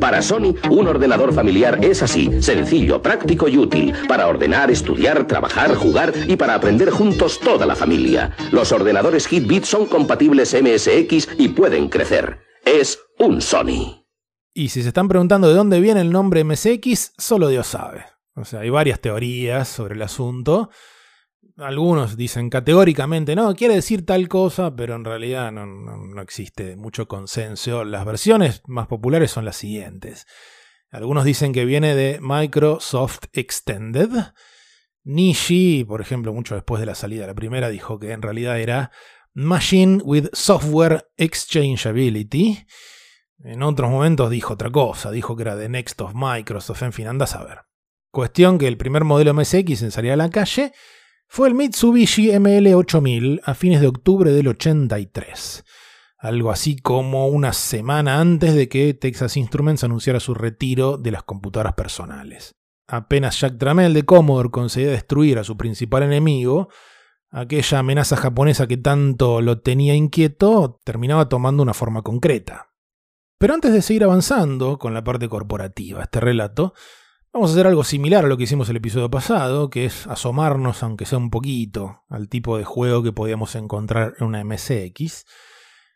[0.00, 5.74] Para Sony, un ordenador familiar es así, sencillo, práctico y útil, para ordenar, estudiar, trabajar,
[5.74, 8.36] jugar y para aprender juntos toda la familia.
[8.52, 12.40] Los ordenadores Hitbit son compatibles MSX y pueden crecer.
[12.64, 14.04] Es un Sony.
[14.54, 18.04] Y si se están preguntando de dónde viene el nombre MSX, solo Dios sabe.
[18.34, 20.70] O sea, hay varias teorías sobre el asunto.
[21.58, 27.06] Algunos dicen categóricamente, no, quiere decir tal cosa, pero en realidad no, no- existe mucho
[27.06, 27.84] consenso.
[27.84, 30.26] Las versiones más populares son las siguientes.
[30.90, 34.08] Algunos dicen que viene de Microsoft Extended.
[35.04, 38.58] Nishi, por ejemplo, mucho después de la salida de la primera, dijo que en realidad
[38.60, 38.90] era
[39.34, 42.64] Machine with Software Exchangeability.
[43.44, 47.08] En otros momentos dijo otra cosa, dijo que era de Next of Microsoft, en fin,
[47.08, 47.58] anda a saber.
[48.10, 50.72] Cuestión que el primer modelo MSX en salir a la calle
[51.34, 55.64] fue el Mitsubishi ML8000 a fines de octubre del 83.
[56.18, 61.22] Algo así como una semana antes de que Texas Instruments anunciara su retiro de las
[61.22, 62.54] computadoras personales.
[62.86, 66.68] Apenas Jack Tramell de Commodore conseguía destruir a su principal enemigo,
[67.30, 72.74] aquella amenaza japonesa que tanto lo tenía inquieto terminaba tomando una forma concreta.
[73.38, 76.74] Pero antes de seguir avanzando con la parte corporativa este relato,
[77.32, 80.82] vamos a hacer algo similar a lo que hicimos el episodio pasado, que es asomarnos,
[80.82, 85.24] aunque sea un poquito, al tipo de juego que podíamos encontrar en una MSX.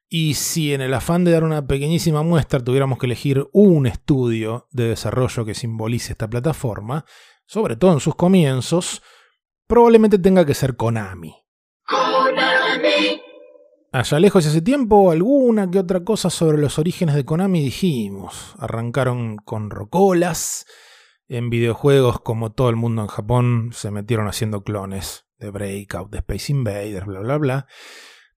[0.09, 4.69] Y si en el afán de dar una pequeñísima muestra tuviéramos que elegir un estudio
[4.71, 7.05] de desarrollo que simbolice esta plataforma,
[7.45, 9.03] sobre todo en sus comienzos,
[9.67, 11.35] probablemente tenga que ser Konami.
[13.93, 18.55] Allá lejos y hace tiempo, alguna que otra cosa sobre los orígenes de Konami dijimos.
[18.59, 20.67] Arrancaron con rocolas.
[21.29, 26.19] En videojuegos, como todo el mundo en Japón, se metieron haciendo clones de Breakout, de
[26.19, 27.67] Space Invaders, bla, bla, bla.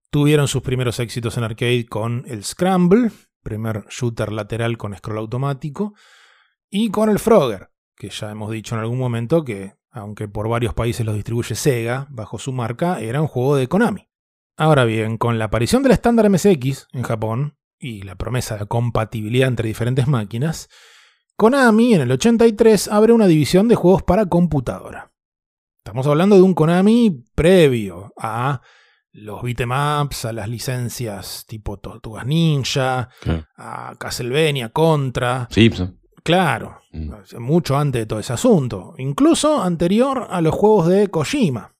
[0.10, 3.12] Tuvieron sus primeros éxitos en arcade con el Scramble,
[3.44, 5.94] primer shooter lateral con scroll automático,
[6.68, 10.74] y con el Frogger, que ya hemos dicho en algún momento que, aunque por varios
[10.74, 14.10] países los distribuye Sega bajo su marca, era un juego de Konami.
[14.58, 19.48] Ahora bien, con la aparición del estándar MSX en Japón y la promesa de compatibilidad
[19.48, 20.70] entre diferentes máquinas,
[21.40, 25.14] Konami en el 83 abre una división de juegos para computadora.
[25.78, 28.60] Estamos hablando de un Konami previo a
[29.14, 33.46] los beatemaps, a las licencias tipo Tortugas Ninja, Claro.
[33.56, 35.48] a Castlevania, Contra.
[35.50, 35.98] Simpson.
[36.26, 36.82] Claro,
[37.38, 38.94] mucho antes de todo ese asunto.
[38.98, 41.74] Incluso anterior a los juegos de Kojima.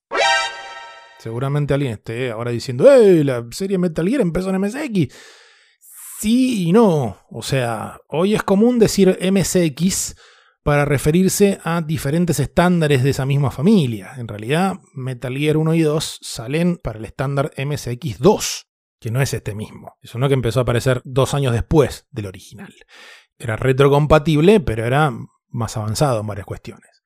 [1.18, 3.26] Seguramente alguien esté ahora diciendo, ¡eh!
[3.26, 5.14] La serie Metal Gear empezó en MSX.
[6.20, 7.18] Sí y no.
[7.30, 10.18] O sea, hoy es común decir MSX
[10.64, 14.12] para referirse a diferentes estándares de esa misma familia.
[14.18, 18.68] En realidad, Metal Gear 1 y 2 salen para el estándar MSX 2,
[19.00, 19.96] que no es este mismo.
[20.02, 22.74] Es uno que empezó a aparecer dos años después del original.
[23.38, 25.14] Era retrocompatible, pero era
[25.48, 27.02] más avanzado en varias cuestiones.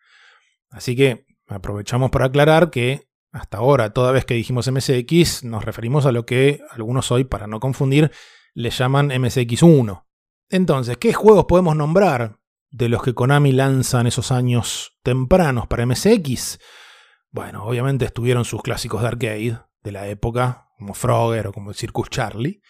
[0.71, 6.08] Así que aprovechamos para aclarar que hasta ahora, toda vez que dijimos MSX, nos referimos
[6.08, 8.12] a lo que algunos hoy, para no confundir,
[8.54, 10.06] le llaman MSX1.
[10.50, 12.39] Entonces, ¿qué juegos podemos nombrar
[12.70, 16.60] de los que Konami lanza en esos años tempranos para MSX?
[17.32, 21.76] Bueno, obviamente estuvieron sus clásicos de arcade de la época, como Frogger o como el
[21.76, 22.62] Circus Charlie.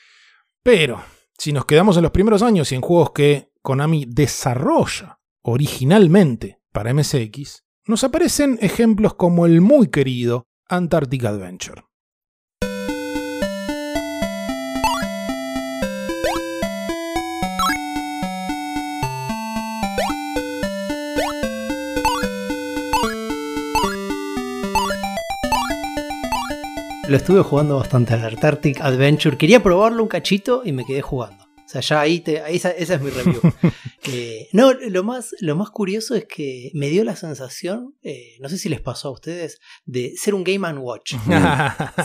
[0.64, 1.04] Pero,
[1.38, 6.94] si nos quedamos en los primeros años y en juegos que Konami desarrolla originalmente para
[6.94, 11.84] MSX, nos aparecen ejemplos como el muy querido Antarctic Adventure.
[27.14, 29.38] Lo estuve jugando bastante al Antarctic Adventure.
[29.38, 31.44] Quería probarlo un cachito y me quedé jugando.
[31.44, 33.40] O sea, ya ahí, te, ahí esa, esa es mi review.
[34.06, 38.50] Eh, no, lo más, lo más curioso es que me dio la sensación, eh, no
[38.50, 41.16] sé si les pasó a ustedes, de ser un Game and Watch.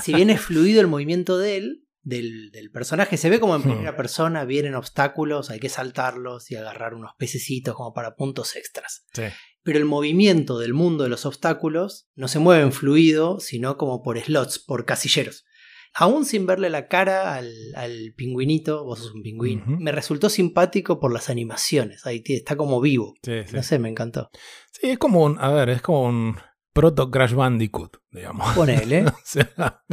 [0.05, 3.63] si bien es fluido el movimiento de él, del, del personaje, se ve como en
[3.63, 9.07] primera persona, vienen obstáculos, hay que saltarlos y agarrar unos pececitos como para puntos extras.
[9.13, 9.25] Sí.
[9.69, 14.03] Pero el movimiento del mundo de los obstáculos no se mueve en fluido, sino como
[14.03, 15.45] por slots, por casilleros.
[15.93, 19.73] Aún sin verle la cara al, al pingüinito, vos sos un pingüín, Ujú.
[19.73, 22.07] me resultó simpático por las animaciones.
[22.07, 23.13] Ahí está como vivo.
[23.23, 23.57] Sí, sí.
[23.57, 24.31] No sé, me encantó.
[24.73, 26.39] Sí, es como un, a ver, es como un
[26.73, 28.51] proto Crash Bandicoot, digamos.
[28.55, 29.05] Ponele.
[29.07, 29.85] o sea,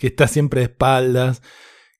[0.00, 1.40] que está siempre de espaldas.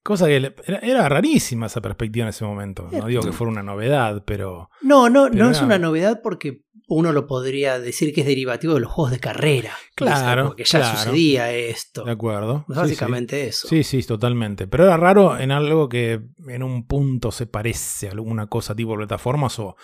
[0.03, 2.87] Cosa que le- era, era rarísima esa perspectiva en ese momento.
[2.91, 4.69] No digo que fuera una novedad, pero.
[4.81, 8.73] No, no, Pero no es una novedad porque uno lo podría decir que es derivativo
[8.73, 9.71] de los juegos de carrera.
[9.95, 10.97] Claro, Porque ya claro.
[10.97, 12.03] sucedía esto.
[12.03, 12.65] De acuerdo.
[12.67, 13.47] Sí, Básicamente sí.
[13.49, 13.67] eso.
[13.67, 14.67] Sí, sí, totalmente.
[14.67, 18.95] Pero era raro en algo que en un punto se parece a alguna cosa tipo
[18.97, 19.77] plataformas o,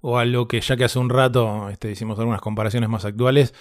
[0.00, 3.52] o a lo que ya que hace un rato este, hicimos algunas comparaciones más actuales,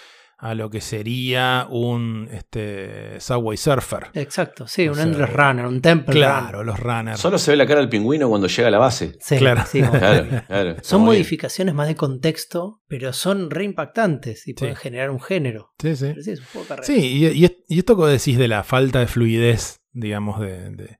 [0.45, 4.07] a lo que sería un este, Subway Surfer.
[4.13, 6.65] Exacto, sí, O un sea, Endless Runner, un Temple Claro, Run.
[6.65, 7.19] los runners.
[7.19, 9.15] Solo se ve la cara del pingüino cuando llega a la base.
[9.21, 9.63] Sí, Claro.
[9.65, 11.21] sí, Claro, Son muy bien.
[11.21, 15.71] modificaciones más de contexto, pero son re impactantes y pueden generar un género.
[15.79, 16.07] Sí, sí.
[16.09, 16.83] Pero sí, es un carrera.
[16.85, 20.71] Sí, y, y es- y esto que decís de la falta de fluidez, digamos, de,
[20.71, 20.97] de-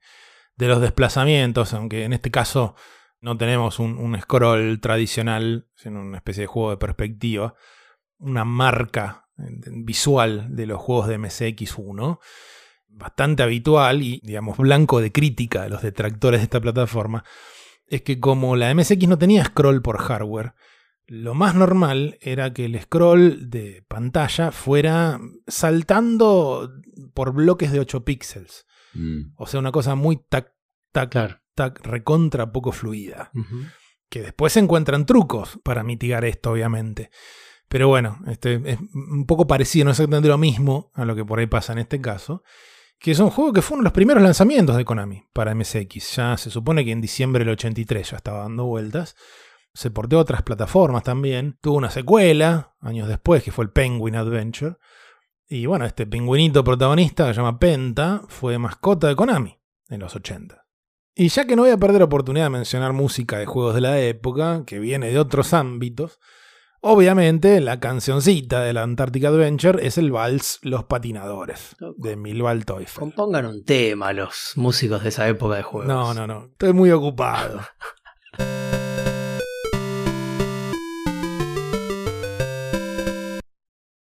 [0.56, 2.76] de los desplazamientos, aunque en este caso
[3.20, 7.56] no tenemos un, un scroll tradicional, sino una especie de juego de perspectiva,
[8.20, 9.23] una marca
[9.84, 12.20] visual de los juegos de MSX1,
[12.88, 17.24] bastante habitual y, digamos, blanco de crítica de los detractores de esta plataforma,
[17.88, 20.54] es que como la MSX no tenía scroll por hardware,
[21.06, 26.72] lo más normal era que el scroll de pantalla fuera saltando
[27.14, 28.66] por bloques de 8 píxeles.
[28.94, 29.34] Mm.
[29.36, 30.54] O sea, una cosa muy tac,
[30.92, 33.32] tac, tac, recontra poco fluida.
[34.10, 37.10] Que después se encuentran trucos para mitigar esto, obviamente.
[37.74, 41.40] Pero bueno, este es un poco parecido, no exactamente lo mismo a lo que por
[41.40, 42.44] ahí pasa en este caso.
[43.00, 46.16] Que es un juego que fue uno de los primeros lanzamientos de Konami para MSX.
[46.16, 49.16] Ya se supone que en diciembre del 83 ya estaba dando vueltas.
[49.74, 51.58] Se porteó a otras plataformas también.
[51.62, 54.76] Tuvo una secuela años después, que fue el Penguin Adventure.
[55.48, 59.60] Y bueno, este pingüinito protagonista, que se llama Penta, fue mascota de Konami
[59.90, 60.64] en los 80.
[61.16, 64.00] Y ya que no voy a perder oportunidad de mencionar música de juegos de la
[64.00, 66.20] época, que viene de otros ámbitos,
[66.86, 73.00] Obviamente, la cancioncita de la Antarctic Adventure es el vals Los Patinadores, de Milval Teufel.
[73.00, 75.88] Compongan un tema los músicos de esa época de juegos.
[75.88, 76.48] No, no, no.
[76.52, 77.62] Estoy muy ocupado.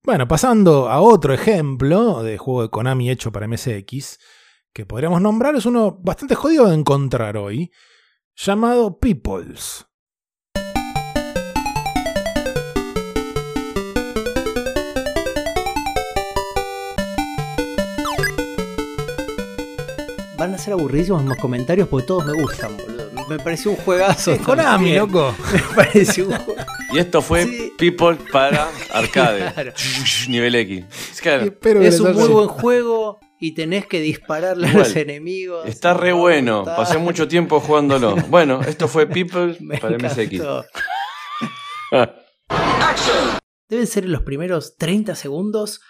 [0.05, 4.19] Bueno, pasando a otro ejemplo de juego de Konami hecho para MSX,
[4.75, 7.71] que podríamos nombrar, es uno bastante jodido de encontrar hoy,
[8.35, 9.87] llamado Peoples.
[20.43, 23.13] Van a ser aburridísimos los comentarios porque todos me gustan, boludo.
[23.29, 24.33] Me pareció un juegazo.
[24.33, 25.33] Es Konami, loco.
[25.53, 26.61] Me pareció un juego.
[26.93, 29.53] Y esto fue People para arcade.
[29.53, 29.73] Claro.
[30.29, 30.85] Nivel X.
[31.21, 31.55] Claro.
[31.83, 35.65] es un muy buen juego y tenés que dispararle a los enemigos.
[35.69, 36.65] Está re bueno.
[36.65, 38.17] Pasé mucho tiempo jugándolo.
[38.29, 40.19] Bueno, esto fue People Me para MSX.
[40.19, 40.65] encantó.
[43.69, 45.83] Deben ser en los primeros 30 segundos.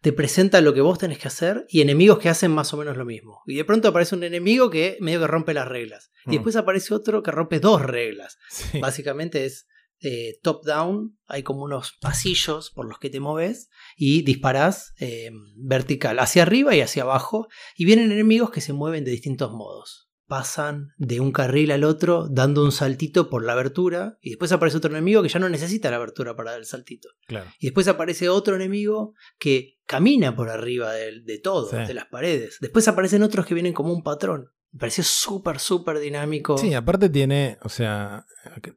[0.00, 2.96] Te presenta lo que vos tenés que hacer y enemigos que hacen más o menos
[2.96, 3.42] lo mismo.
[3.46, 6.10] Y de pronto aparece un enemigo que medio que rompe las reglas.
[6.26, 6.32] Y Mm.
[6.32, 8.38] después aparece otro que rompe dos reglas.
[8.50, 8.80] Sí.
[8.80, 9.66] Básicamente es
[10.02, 11.18] eh, top-down.
[11.26, 16.74] Hay como unos pasillos por los que te moves y disparás eh, vertical, hacia arriba
[16.74, 17.48] y hacia abajo.
[17.76, 20.09] Y vienen enemigos que se mueven de distintos modos.
[20.30, 24.16] Pasan de un carril al otro dando un saltito por la abertura.
[24.22, 27.08] Y después aparece otro enemigo que ya no necesita la abertura para dar el saltito.
[27.26, 27.50] Claro.
[27.58, 31.76] Y después aparece otro enemigo que camina por arriba de, de todo, Sí.
[31.76, 32.58] de las paredes.
[32.60, 34.50] Después aparecen otros que vienen como un patrón.
[34.72, 36.56] Me pareció súper, súper dinámico.
[36.56, 38.24] Sí, aparte tiene, o sea,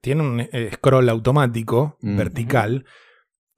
[0.01, 2.17] tiene un eh, scroll automático Mm.
[2.17, 2.85] vertical,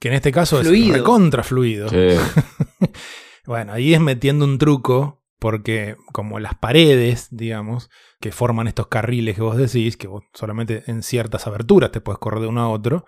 [0.02, 0.88] que en este caso Fluido.
[0.96, 1.88] es recontra fluido.
[1.88, 1.96] Sí.
[3.46, 9.36] Bueno, ahí es metiendo un truco, porque como las paredes, digamos, que forman estos carriles
[9.36, 12.70] que vos decís, que vos solamente en ciertas aberturas te puedes correr de uno a
[12.70, 13.06] otro,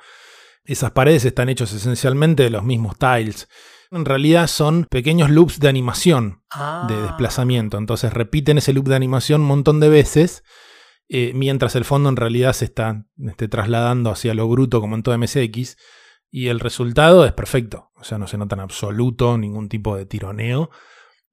[0.63, 3.47] esas paredes están hechos esencialmente de los mismos tiles.
[3.89, 6.85] En realidad son pequeños loops de animación Ah.
[6.87, 7.79] de desplazamiento.
[7.79, 10.43] Entonces repiten ese loop de animación un montón de veces,
[11.09, 15.01] eh, mientras el fondo en realidad se está este, trasladando hacia lo bruto como en
[15.01, 15.75] todo MSX.
[16.29, 17.89] Y el resultado es perfecto.
[17.95, 20.69] O sea, no se nota en absoluto ningún tipo de tironeo.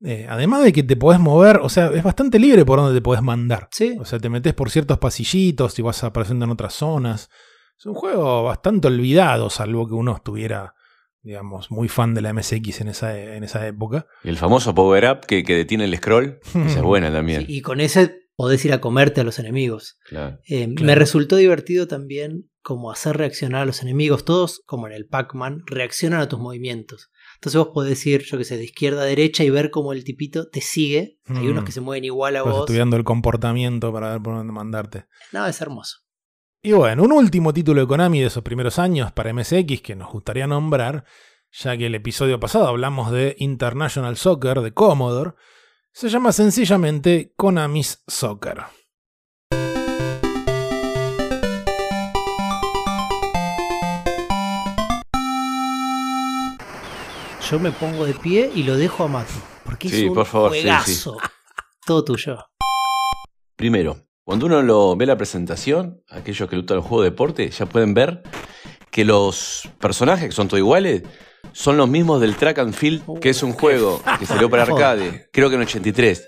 [0.02, 3.02] Eh, además de que te podés mover, o sea, es bastante libre por donde te
[3.02, 3.68] podés mandar.
[3.70, 3.96] Sí.
[4.00, 7.30] O sea, te metes por ciertos pasillitos y vas apareciendo en otras zonas.
[7.78, 10.74] Es un juego bastante olvidado, salvo que uno estuviera,
[11.22, 14.06] digamos, muy fan de la MSX en esa, en esa época.
[14.22, 16.38] Y el famoso power up que, que detiene el scroll.
[16.54, 17.46] Esa es buena también.
[17.46, 19.98] Sí, y con ese podés ir a comerte a los enemigos.
[20.08, 20.38] Claro.
[20.48, 20.86] Eh, Claro.
[20.86, 24.24] Me resultó divertido también como hacer reaccionar a los enemigos.
[24.24, 27.10] Todos, como en el Pac-Man, reaccionan a tus movimientos.
[27.44, 30.02] Entonces vos podés ir, yo que sé, de izquierda a derecha y ver cómo el
[30.02, 31.18] tipito te sigue.
[31.26, 31.50] Hay Mm.
[31.50, 32.60] unos que se mueven igual a Vas vos.
[32.62, 35.04] estudiando el comportamiento para ver por dónde mandarte.
[35.30, 35.98] No, es hermoso.
[36.62, 40.10] Y bueno, un último título de Konami de esos primeros años para MSX que nos
[40.10, 41.04] gustaría nombrar,
[41.52, 45.32] ya que el episodio pasado hablamos de International Soccer de Commodore,
[45.92, 48.62] se llama sencillamente Konami's Soccer.
[57.50, 59.32] Yo me pongo de pie y lo dejo a Matu.
[59.64, 61.18] Porque Sí, es un por favor, sí, juegazo.
[61.84, 62.38] Todo tuyo.
[63.56, 67.66] Primero, cuando uno lo ve la presentación, aquellos que gustan el juego de deporte, ya
[67.66, 68.22] pueden ver
[68.90, 71.02] que los personajes, que son todos iguales,
[71.52, 75.28] son los mismos del Track and Field, que es un juego que salió para arcade,
[75.30, 76.26] creo que en 83.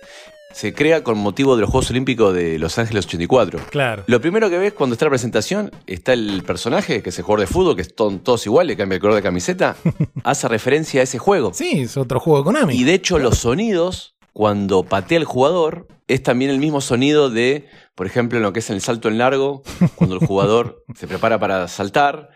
[0.57, 3.61] Se crea con motivo de los Juegos Olímpicos de Los Ángeles 84.
[3.68, 4.04] Claro.
[4.07, 7.46] Lo primero que ves cuando está la presentación, está el personaje, que es el jugador
[7.46, 9.76] de fútbol, que son todos iguales, cambia el color de camiseta,
[10.24, 11.52] hace referencia a ese juego.
[11.52, 12.74] Sí, es otro juego de Konami.
[12.74, 17.68] Y de hecho, los sonidos, cuando patea el jugador, es también el mismo sonido de,
[17.94, 19.62] por ejemplo, en lo que es el salto en largo,
[19.94, 22.30] cuando el jugador se prepara para saltar,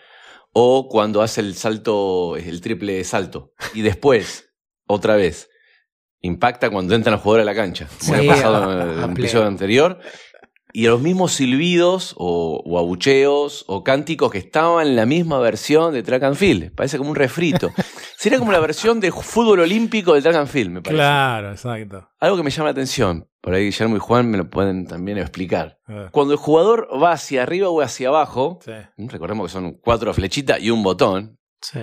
[0.52, 3.54] o cuando hace el salto, el triple salto.
[3.72, 4.50] Y después,
[4.86, 5.49] otra vez,
[6.22, 9.10] impacta cuando entran los jugadores a la cancha, como Sí, ha pasado a- en el
[9.12, 9.98] episodio anterior.
[10.72, 15.92] Y los mismos silbidos o, o abucheos o cánticos que estaban en la misma versión
[15.92, 16.72] de Track and Field.
[16.76, 17.72] Parece como un refrito.
[18.16, 20.94] Sería como la versión de fútbol olímpico del Track and Field, me parece.
[20.94, 22.08] Claro, exacto.
[22.20, 25.18] Algo que me llama la atención, por ahí Guillermo y Juan me lo pueden también
[25.18, 25.78] explicar.
[26.12, 28.70] Cuando el jugador va hacia arriba o hacia abajo, Sí.
[29.08, 31.36] recordemos que son cuatro flechitas y un botón.
[31.62, 31.80] Sí.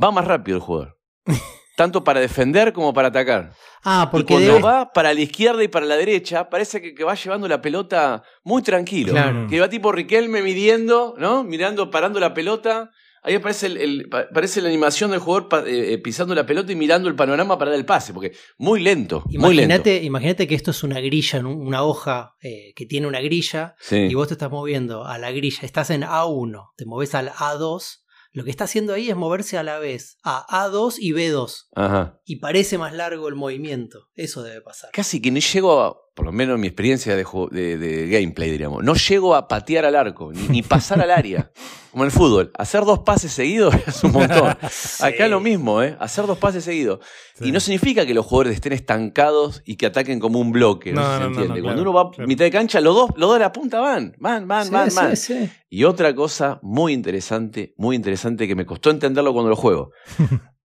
[0.00, 0.96] va más rápido el jugador.
[1.78, 3.52] Tanto para defender como para atacar.
[3.84, 6.92] Ah, Y porque cuando debe- va para la izquierda y para la derecha, parece que,
[6.92, 9.12] que va llevando la pelota muy tranquilo.
[9.12, 9.46] Claro.
[9.48, 11.44] Que va tipo Riquelme midiendo, ¿no?
[11.44, 12.90] Mirando, parando la pelota.
[13.22, 16.72] Ahí aparece, el, el- pa- parece la animación del jugador eh, eh, pisando la pelota
[16.72, 19.74] y mirando el panorama para dar el pase, porque muy lento, muy lento.
[19.74, 23.96] Imagínate, imagínate que esto es una grilla, una hoja eh, que tiene una grilla Sí.
[24.10, 28.00] y vos te estás moviendo a la grilla, estás en A1, te moves al A2
[28.32, 31.68] Lo que está haciendo ahí es moverse a la vez a A2 y B2.
[31.74, 32.20] Ajá.
[32.24, 34.08] Y parece más largo el movimiento.
[34.14, 34.90] Eso debe pasar.
[34.92, 38.08] Casi que no llego a, por lo menos en mi experiencia de, ju- de- de
[38.08, 41.52] gameplay, diríamos, no llego a patear al arco, ni, ni pasar al área.
[41.92, 42.50] Como en el fútbol.
[42.58, 44.48] Hacer dos pases seguidos es un montón.
[45.00, 45.96] Acá lo mismo, ¿eh?
[46.00, 46.98] Hacer dos pases seguidos.
[47.40, 50.92] Y no significa que los jugadores estén estancados y que ataquen como un bloque.
[50.92, 51.48] No, No, se no, entiende.
[51.60, 53.52] no, Cuando claro, uno va a mitad de cancha, los dos, los dos de la
[53.52, 55.16] punta van, van, van, Sí, van, sí, van.
[55.16, 55.50] sí.
[55.70, 59.92] Y otra cosa muy interesante, muy interesante que me costó entenderlo cuando lo juego.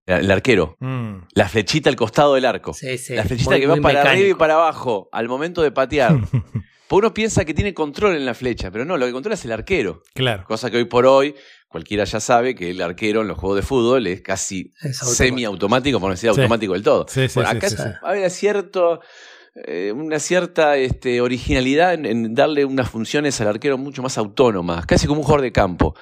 [0.05, 0.75] El arquero.
[0.79, 1.15] Mm.
[1.33, 2.73] La flechita al costado del arco.
[2.73, 3.13] Sí, sí.
[3.15, 6.17] La flechita Muy- que va para arriba y para abajo al momento de patear.
[6.87, 9.45] Porque uno piensa que tiene control en la flecha, pero no, lo que controla es
[9.45, 10.03] el arquero.
[10.13, 10.43] Claro.
[10.45, 11.33] Cosa que hoy por hoy
[11.69, 14.71] cualquiera ya sabe que el arquero en los juegos de fútbol es casi
[15.17, 16.39] semi-automático, por no decir Sí.
[16.41, 17.05] automático del todo.
[17.07, 17.87] Sí, sí, Bueno, sí, acá sí, es- sí.
[18.03, 18.99] va a haber cierto,
[19.55, 24.85] eh, una cierta este, originalidad en, en darle unas funciones al arquero mucho más autónomas,
[24.85, 25.95] casi como un jugador de campo.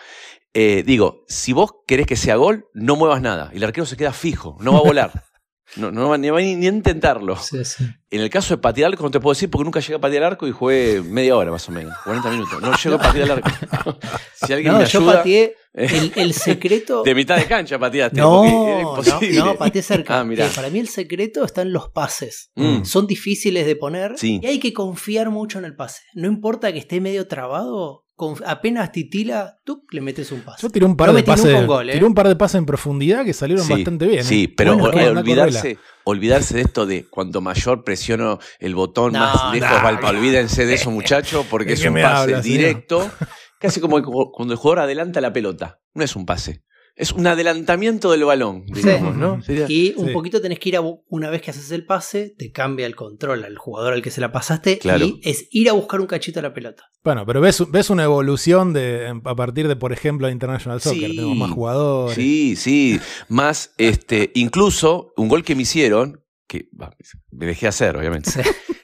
[0.54, 3.52] Eh, digo, si vos querés que sea gol, no muevas nada.
[3.54, 5.12] El arquero se queda fijo, no va a volar.
[5.78, 7.38] No, no va ni, va ni- ni a intentarlo.
[7.38, 7.86] Sí, sí.
[8.10, 10.24] En el caso de patear arco, no te puedo decir porque nunca llegué a patear
[10.26, 12.62] arco y jugué media hora más o menos, 40 minutos.
[12.62, 13.49] No llego a patear arco.
[14.34, 15.14] si alguien No, me yo ayuda.
[15.20, 17.04] pateé el, el secreto.
[17.06, 18.20] De mitad de cancha pateaste.
[18.20, 18.97] No, no,
[19.45, 20.20] no, pateé cerca.
[20.20, 20.45] Ah, mirá.
[20.47, 22.52] Eh, Para mí el secreto está en los pases.
[22.56, 22.84] Mm.
[22.84, 24.41] Son difíciles de poner Sí.
[24.43, 26.02] y hay que confiar mucho en el pase.
[26.16, 28.04] No importa que esté medio trabado,
[28.45, 30.61] apenas titila, tú le metes un pase.
[30.61, 31.45] Yo tiré un par No de pases.
[31.45, 31.93] nunca un gol, ¿eh?
[31.93, 34.24] tiré un par de pases en profundidad que salieron Sí, bastante bien.
[34.24, 34.53] Sí, ¿eh?
[34.55, 39.53] pero Bueno, ol- olvidarse, olvidarse de esto de cuanto mayor presiono el botón, No, más
[39.53, 42.43] lejos no, va el Olvídense de eso, muchachos, porque ¿De es un me pase hablas,
[42.43, 42.57] señor?
[42.59, 43.11] directo.
[43.59, 44.01] Casi como
[44.32, 45.80] cuando el jugador adelanta la pelota.
[45.93, 46.63] No es un pase.
[47.02, 49.41] Es un adelantamiento del balón, digamos, ¿no?
[49.41, 50.14] Sería- Y un Sí.
[50.14, 53.43] poquito tenés que ir a, una vez que haces el pase, te cambia el control
[53.43, 55.06] al jugador al que se la pasaste Claro.
[55.06, 56.84] y es ir a buscar un cachito a la pelota.
[57.04, 61.10] Bueno, pero ves, ves una evolución de, a partir de, por ejemplo, International Soccer.
[61.10, 61.16] Sí.
[61.16, 62.14] Tenemos más jugadores.
[62.16, 62.99] Sí, sí.
[63.28, 66.95] Más, este, incluso un gol que me hicieron, que bah,
[67.32, 68.30] me dejé hacer, obviamente.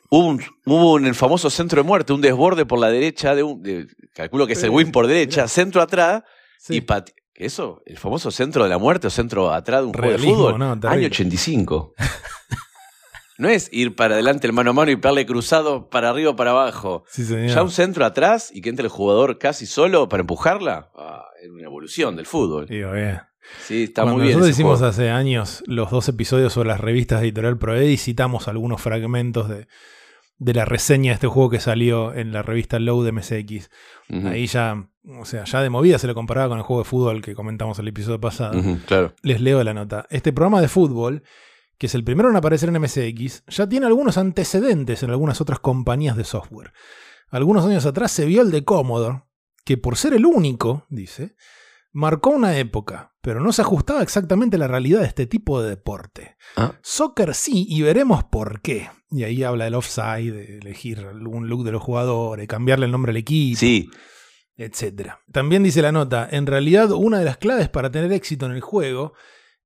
[0.09, 3.43] Hubo, un, hubo en el famoso centro de muerte, un desborde por la derecha, de
[3.43, 6.23] un, de- calculo que es el win por derecha, centro atrás,
[6.59, 6.77] Sí.
[6.77, 10.09] y pati- Eso, el famoso centro de la muerte o centro atrás de un juego
[10.09, 10.59] de Realismo, fútbol.
[10.59, 10.89] ¿no?
[10.89, 11.93] Año 85.
[13.37, 16.35] no es ir para adelante el mano a mano y pegarle cruzado para arriba o
[16.35, 17.03] para abajo.
[17.07, 17.53] Sí, señor.
[17.53, 20.89] Ya un centro atrás y que entre el jugador casi solo para empujarla.
[20.95, 22.65] Ah, es una evolución del fútbol.
[22.65, 23.21] Digo, bien.
[23.63, 24.39] Sí, está Cuando muy bien.
[24.39, 24.89] Nosotros hicimos juego.
[24.89, 29.47] hace años los dos episodios sobre las revistas de Editorial Proed y citamos algunos fragmentos
[29.47, 29.67] de,
[30.39, 33.69] de la reseña de este juego que salió en la revista Low de MSX.
[34.25, 37.21] Ahí ya, o sea, ya de movida se lo comparaba con el juego de fútbol
[37.21, 38.61] que comentamos el episodio pasado.
[38.85, 39.13] Claro.
[39.23, 40.05] Les leo la nota.
[40.09, 41.23] Este programa de fútbol,
[41.77, 45.59] que es el primero en aparecer en MSX, ya tiene algunos antecedentes en algunas otras
[45.59, 46.71] compañías de software.
[47.29, 49.23] Algunos años atrás se vio el de Commodore,
[49.65, 51.35] que por ser el único, dice,
[51.91, 55.69] marcó una época, pero no se ajustaba exactamente a la realidad de este tipo de
[55.69, 56.37] deporte.
[56.55, 56.73] Ah.
[56.81, 58.89] Soccer sí, y veremos por qué.
[59.09, 63.11] Y ahí habla del offside, de elegir algún look de los jugadores, cambiarle el nombre
[63.11, 63.89] al equipo Sí,
[64.57, 65.13] etc.
[65.31, 68.61] También dice la nota, en realidad una de las claves para tener éxito en el
[68.61, 69.13] juego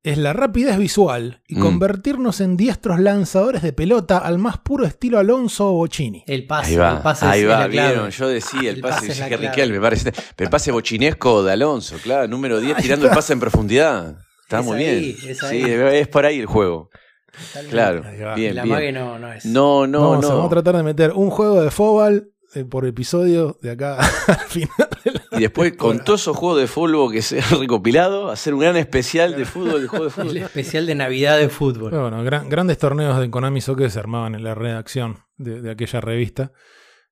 [0.04, 1.60] es la rapidez visual y Mm.
[1.62, 6.24] convertirnos en diestros lanzadores de pelota al más puro estilo Alonso o Bocini.
[6.28, 6.92] El pase, ahí va.
[6.94, 7.90] el pase ahí es va, la clave.
[7.92, 8.10] vieron.
[8.10, 9.48] Yo decía, el, El pase, pase es clave.
[9.50, 10.12] Riquelme, me parece.
[10.38, 14.18] El pase bochinesco de Alonso, claro, número 10, tirando el pase en profundidad.
[14.44, 15.32] Está Es muy ahí, bien.
[15.32, 16.90] es sí, es por ahí el juego.
[17.32, 17.72] Totalmente.
[17.72, 18.76] Claro, bien, la bien.
[18.76, 19.46] mague no, no es.
[19.46, 20.36] No, no, vamos, a- no.
[20.36, 22.28] vamos a tratar de meter un juego de Fobal eh,
[22.70, 23.98] por episodio de acá
[24.28, 24.70] al final.
[25.04, 28.54] de la- Y después, con todos esos juegos de fútbol que se han recopilado, hacer
[28.54, 30.38] un gran especial de fútbol, de juego de El fútbol.
[30.38, 31.90] especial de Navidad de fútbol.
[31.92, 35.72] Pero bueno, gran- grandes torneos de Konami Soccer se armaban en la redacción de, de
[35.72, 36.52] aquella revista,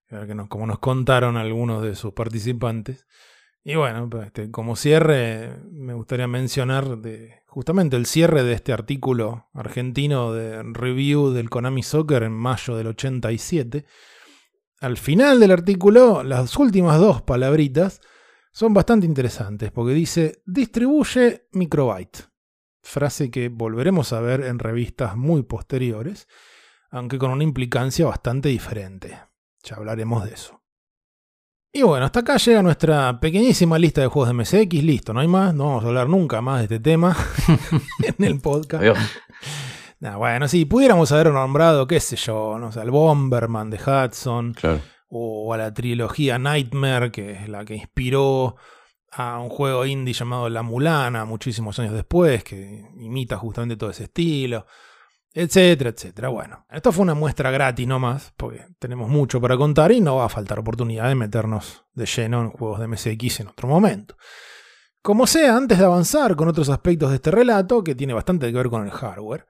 [0.10, 3.06] eh, que nos- como nos contaron algunos de sus participantes.
[3.64, 8.72] Y bueno, pues, este, como cierre, me gustaría mencionar de, justamente el cierre de este
[8.74, 13.86] artículo argentino de review del Konami Soccer en mayo del 87.
[14.82, 18.02] Al final del artículo, las últimas dos palabritas
[18.52, 22.30] son bastante interesantes, porque dice, distribuye microbyte
[22.82, 26.28] frase que volveremos a ver en revistas muy posteriores,
[26.90, 29.20] aunque con una implicancia bastante diferente.
[29.64, 30.62] Ya hablaremos de eso.
[31.72, 35.28] Y bueno, hasta acá llega nuestra pequeñísima lista de juegos de MSX, listo, no hay
[35.28, 37.16] más, no vamos a hablar nunca más de este tema
[38.18, 38.82] en el podcast.
[38.82, 38.98] Adiós.
[40.00, 44.54] Nah, bueno, si pudiéramos haber nombrado, qué sé yo, no sé, al Bomberman de Hudson,
[44.54, 44.80] Claro.
[45.10, 48.56] o a la trilogía Nightmare, que es la que inspiró
[49.12, 54.04] a un juego indie llamado La Mulana muchísimos años después, que imita justamente todo ese
[54.06, 54.66] estilo,
[55.34, 56.30] etcétera, etcétera.
[56.30, 60.26] Bueno, esto fue una muestra gratis nomás, porque tenemos mucho para contar y no va
[60.26, 64.16] a faltar oportunidad de meternos de lleno en juegos de MSX en otro momento.
[65.02, 68.54] Como sea, antes de avanzar con otros aspectos de este relato, que tiene bastante que
[68.58, 69.46] ver con el hardware,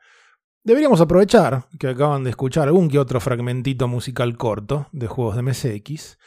[0.64, 5.41] deberíamos aprovechar que acaban de escuchar algún que otro fragmentito musical corto de juegos de
[5.41, 6.18] MSX,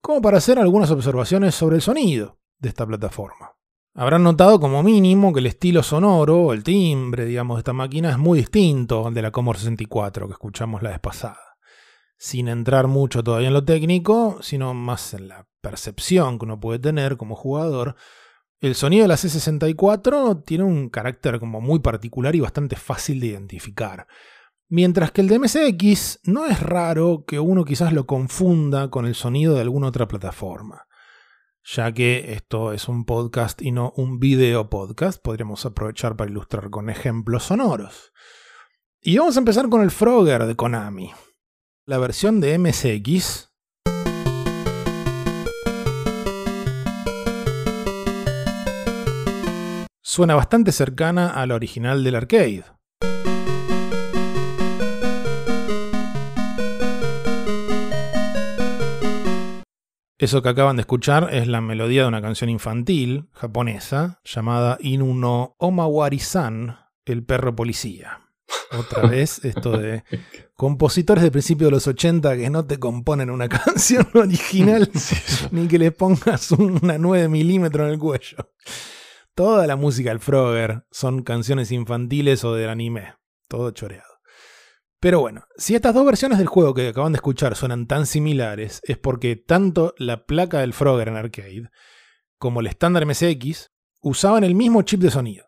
[0.00, 3.52] como para hacer algunas observaciones sobre el sonido de esta plataforma.
[3.96, 8.18] Habrán notado como mínimo que el estilo sonoro, el timbre, digamos, de esta máquina es
[8.18, 11.38] muy distinto al de la Commodore 64 que escuchamos la vez pasada.
[12.18, 16.80] Sin entrar mucho todavía en lo técnico, sino más en la percepción que uno puede
[16.80, 17.94] tener como jugador,
[18.60, 23.26] el sonido de la C64 tiene un carácter como muy particular y bastante fácil de
[23.28, 24.06] identificar.
[24.68, 29.14] Mientras que el de MSX no es raro que uno quizás lo confunda con el
[29.14, 30.86] sonido de alguna otra plataforma.
[31.64, 36.70] Ya que esto es un podcast y no un video podcast, podríamos aprovechar para ilustrar
[36.70, 38.12] con ejemplos sonoros.
[39.00, 41.12] Y vamos a empezar con el Frogger de Konami.
[41.86, 43.53] La versión de MSX
[50.14, 52.62] suena bastante cercana a la original del arcade.
[60.16, 65.14] Eso que acaban de escuchar es la melodía de una canción infantil japonesa llamada Inu
[65.14, 68.20] no Omawari-san, el perro policía.
[68.70, 70.04] Otra vez, esto de
[70.54, 74.88] compositores de principio de los 80 que no te componen una canción original
[75.50, 78.36] ni que le pongas una 9 milímetros en el cuello.
[79.34, 83.16] Toda la música del Frogger son canciones infantiles o del anime.
[83.48, 84.20] Todo choreado.
[85.00, 88.80] Pero bueno, si estas dos versiones del juego que acaban de escuchar suenan tan similares,
[88.84, 91.68] es porque tanto la placa del Frogger en arcade
[92.38, 95.46] como el estándar MSX usaban el mismo chip de sonido,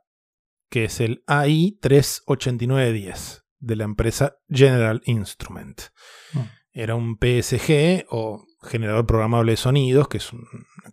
[0.68, 5.80] que es el AI38910 de la empresa General Instrument.
[6.72, 10.42] Era un PSG o generador programable de sonidos, que es una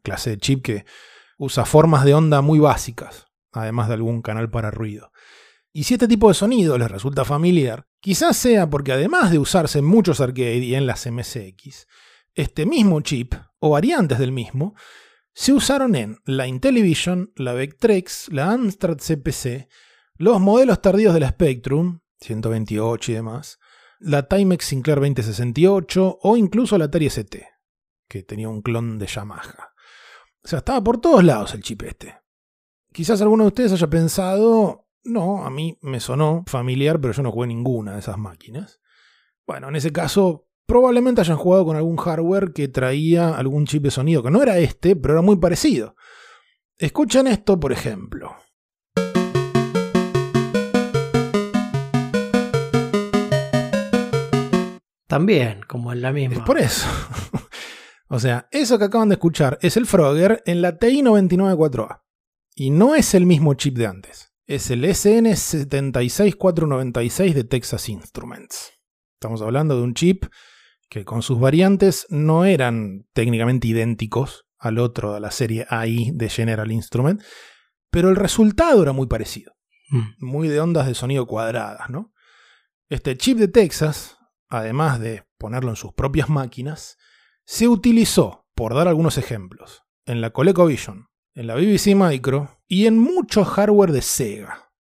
[0.04, 0.86] clase de chip que
[1.44, 5.12] usa formas de onda muy básicas, además de algún canal para ruido.
[5.72, 9.80] Y si este tipo de sonido les resulta familiar, quizás sea porque además de usarse
[9.80, 11.88] en muchos arcade y en las MSX,
[12.36, 14.76] este mismo chip, o variantes del mismo,
[15.34, 19.68] se usaron en la Intellivision, la Vectrex, la Amstrad CPC,
[20.18, 23.60] los modelos tardíos de la Spectrum, 128 y demás,
[24.00, 27.48] la Timex Sinclair 2068 o incluso la Atari ST,
[28.08, 29.73] que tenía un clon de Yamaha.
[30.46, 32.18] O sea, estaba por todos lados el chip este.
[32.92, 37.32] Quizás alguno de ustedes haya pensado, no, a mí me sonó familiar, pero yo no
[37.32, 38.82] jugué ninguna de esas máquinas.
[39.48, 43.92] Bueno, en ese caso, probablemente hayan jugado con algún hardware que traía algún chip de
[43.92, 45.96] sonido, que no era este, pero era muy parecido.
[46.78, 48.36] Escuchen esto, por ejemplo.
[55.08, 56.36] También, como en la misma.
[56.36, 56.88] Es por eso.
[58.14, 62.02] o sea, eso que acaban de escuchar es el Frogger en la TI 994A.
[62.56, 68.74] Y no es el mismo chip de antes es el SN76496 de Texas Instruments.
[69.16, 70.26] Estamos hablando de un chip
[70.90, 76.30] que con sus variantes no eran técnicamente idénticos al otro de la serie AI de
[76.30, 77.22] General Instrument,
[77.90, 79.56] pero el resultado era muy parecido.
[79.90, 80.10] Mm.
[80.20, 82.14] Muy de ondas de sonido cuadradas, ¿no?
[82.90, 84.18] Este chip de Texas,
[84.50, 86.98] además de ponerlo en sus propias máquinas,
[87.46, 93.00] se utilizó, por dar algunos ejemplos, en la ColecoVision, en la BBC Micro y en
[93.00, 94.72] mucho hardware de Sega.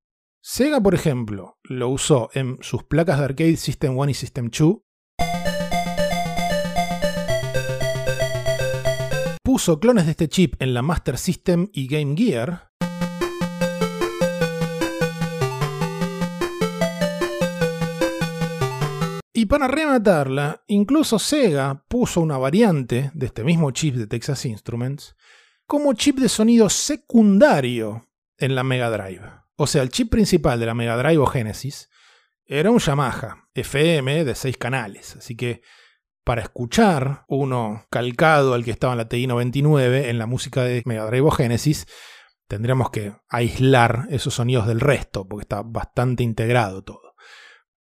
[0.40, 4.76] Sega, por ejemplo, lo usó en sus placas de arcade System 1 y System 2.
[9.42, 12.70] Puso clones de este chip en la Master System y Game Gear.
[19.52, 25.14] Para rematarla, incluso Sega puso una variante de este mismo chip de Texas Instruments
[25.66, 29.20] como chip de sonido secundario en la Mega Drive.
[29.56, 31.90] O sea, el chip principal de la Mega Drive o Genesis
[32.46, 35.16] era un Yamaha FM de 6 canales.
[35.16, 35.60] Así que
[36.24, 40.82] para escuchar uno calcado al que estaba en la TI 99 en la música de
[40.86, 41.86] Mega Drive o Genesis,
[42.48, 47.11] tendríamos que aislar esos sonidos del resto, porque está bastante integrado todo.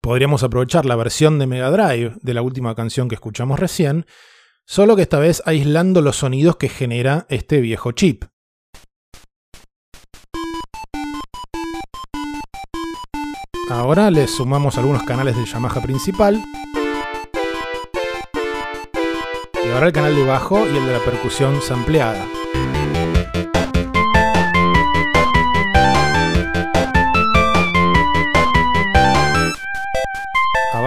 [0.01, 4.07] Podríamos aprovechar la versión de Mega Drive de la última canción que escuchamos recién
[4.65, 8.25] solo que esta vez aislando los sonidos que genera este viejo chip.
[13.69, 16.43] Ahora le sumamos algunos canales del Yamaha principal.
[19.63, 22.25] Y ahora el canal de bajo y el de la percusión sampleada.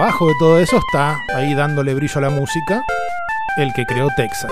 [0.05, 2.83] Abajo de todo eso está ahí dándole brillo a la música
[3.57, 4.51] el que creó Texas.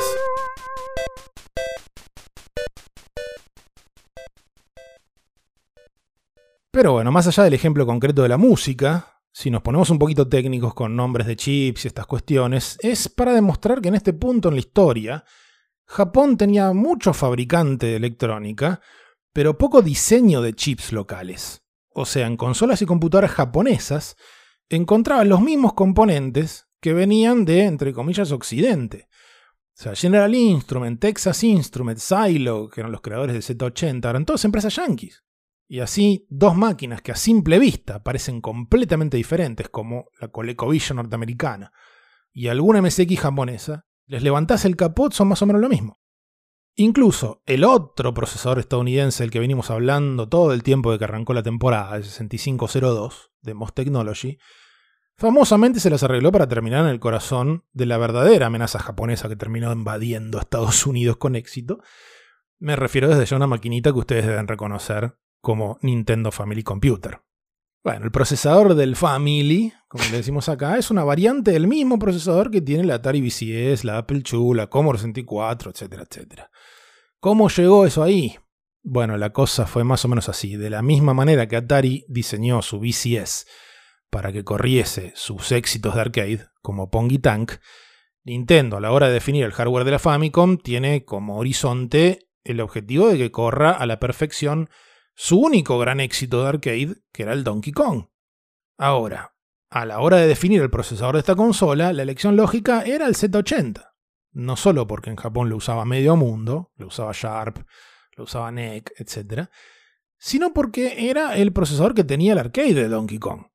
[6.71, 10.27] Pero bueno, más allá del ejemplo concreto de la música, si nos ponemos un poquito
[10.27, 14.49] técnicos con nombres de chips y estas cuestiones, es para demostrar que en este punto
[14.49, 15.23] en la historia,
[15.85, 18.81] Japón tenía mucho fabricante de electrónica,
[19.31, 21.61] pero poco diseño de chips locales.
[21.93, 24.15] O sea, en consolas y computadoras japonesas
[24.69, 29.07] encontraban los mismos componentes que venían de, entre comillas, Occidente.
[29.75, 34.45] O sea, General Instrument, Texas Instruments, Silo, que eran los creadores de Z80, eran todas
[34.45, 35.23] empresas yankees.
[35.67, 41.71] Y así, dos máquinas que a simple vista parecen completamente diferentes, como la ColecoVision norteamericana
[42.31, 45.99] y alguna MSX japonesa, les levantás el capot, son más o menos lo mismo.
[46.75, 51.33] Incluso el otro procesador estadounidense, el que venimos hablando todo el tiempo de que arrancó
[51.33, 54.39] la temporada, el 6502 de MOS Technology,
[55.15, 59.35] famosamente se las arregló para terminar en el corazón de la verdadera amenaza japonesa que
[59.35, 61.79] terminó invadiendo Estados Unidos con éxito.
[62.57, 67.21] Me refiero desde ya a una maquinita que ustedes deben reconocer como Nintendo Family Computer.
[67.83, 72.49] Bueno, el procesador del Family, como le decimos acá, es una variante del mismo procesador
[72.49, 76.49] que tiene la Atari VCS, la Apple II, la Commodore 64, etcétera, etcétera.
[77.19, 78.37] ¿Cómo llegó eso ahí?
[78.83, 80.55] Bueno, la cosa fue más o menos así.
[80.55, 83.47] De la misma manera que Atari diseñó su VCS
[84.09, 87.53] para que corriese sus éxitos de arcade, como Pongy Tank,
[88.23, 92.61] Nintendo a la hora de definir el hardware de la Famicom tiene como horizonte el
[92.61, 94.69] objetivo de que corra a la perfección
[95.15, 98.05] su único gran éxito de arcade, que era el Donkey Kong.
[98.77, 99.35] Ahora,
[99.69, 103.15] a la hora de definir el procesador de esta consola, la elección lógica era el
[103.15, 103.91] Z80.
[104.31, 107.59] No solo porque en Japón lo usaba medio mundo, lo usaba Sharp,
[108.15, 109.49] lo usaba NEC, etc.,
[110.17, 113.47] sino porque era el procesador que tenía el arcade de Donkey Kong.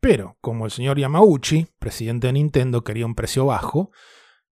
[0.00, 3.90] Pero, como el señor Yamauchi, presidente de Nintendo, quería un precio bajo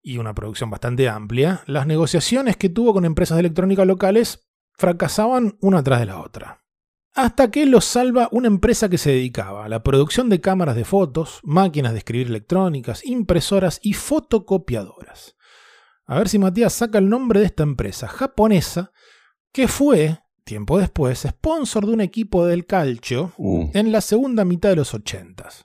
[0.03, 4.46] y una producción bastante amplia, las negociaciones que tuvo con empresas de electrónica locales
[4.77, 6.63] fracasaban una tras de la otra.
[7.15, 10.85] Hasta que los salva una empresa que se dedicaba a la producción de cámaras de
[10.85, 15.35] fotos, máquinas de escribir electrónicas, impresoras y fotocopiadoras.
[16.07, 18.93] A ver si Matías saca el nombre de esta empresa japonesa
[19.51, 23.71] que fue, tiempo después, sponsor de un equipo del calcio Uh.
[23.73, 25.65] en la segunda mitad de los ochentas.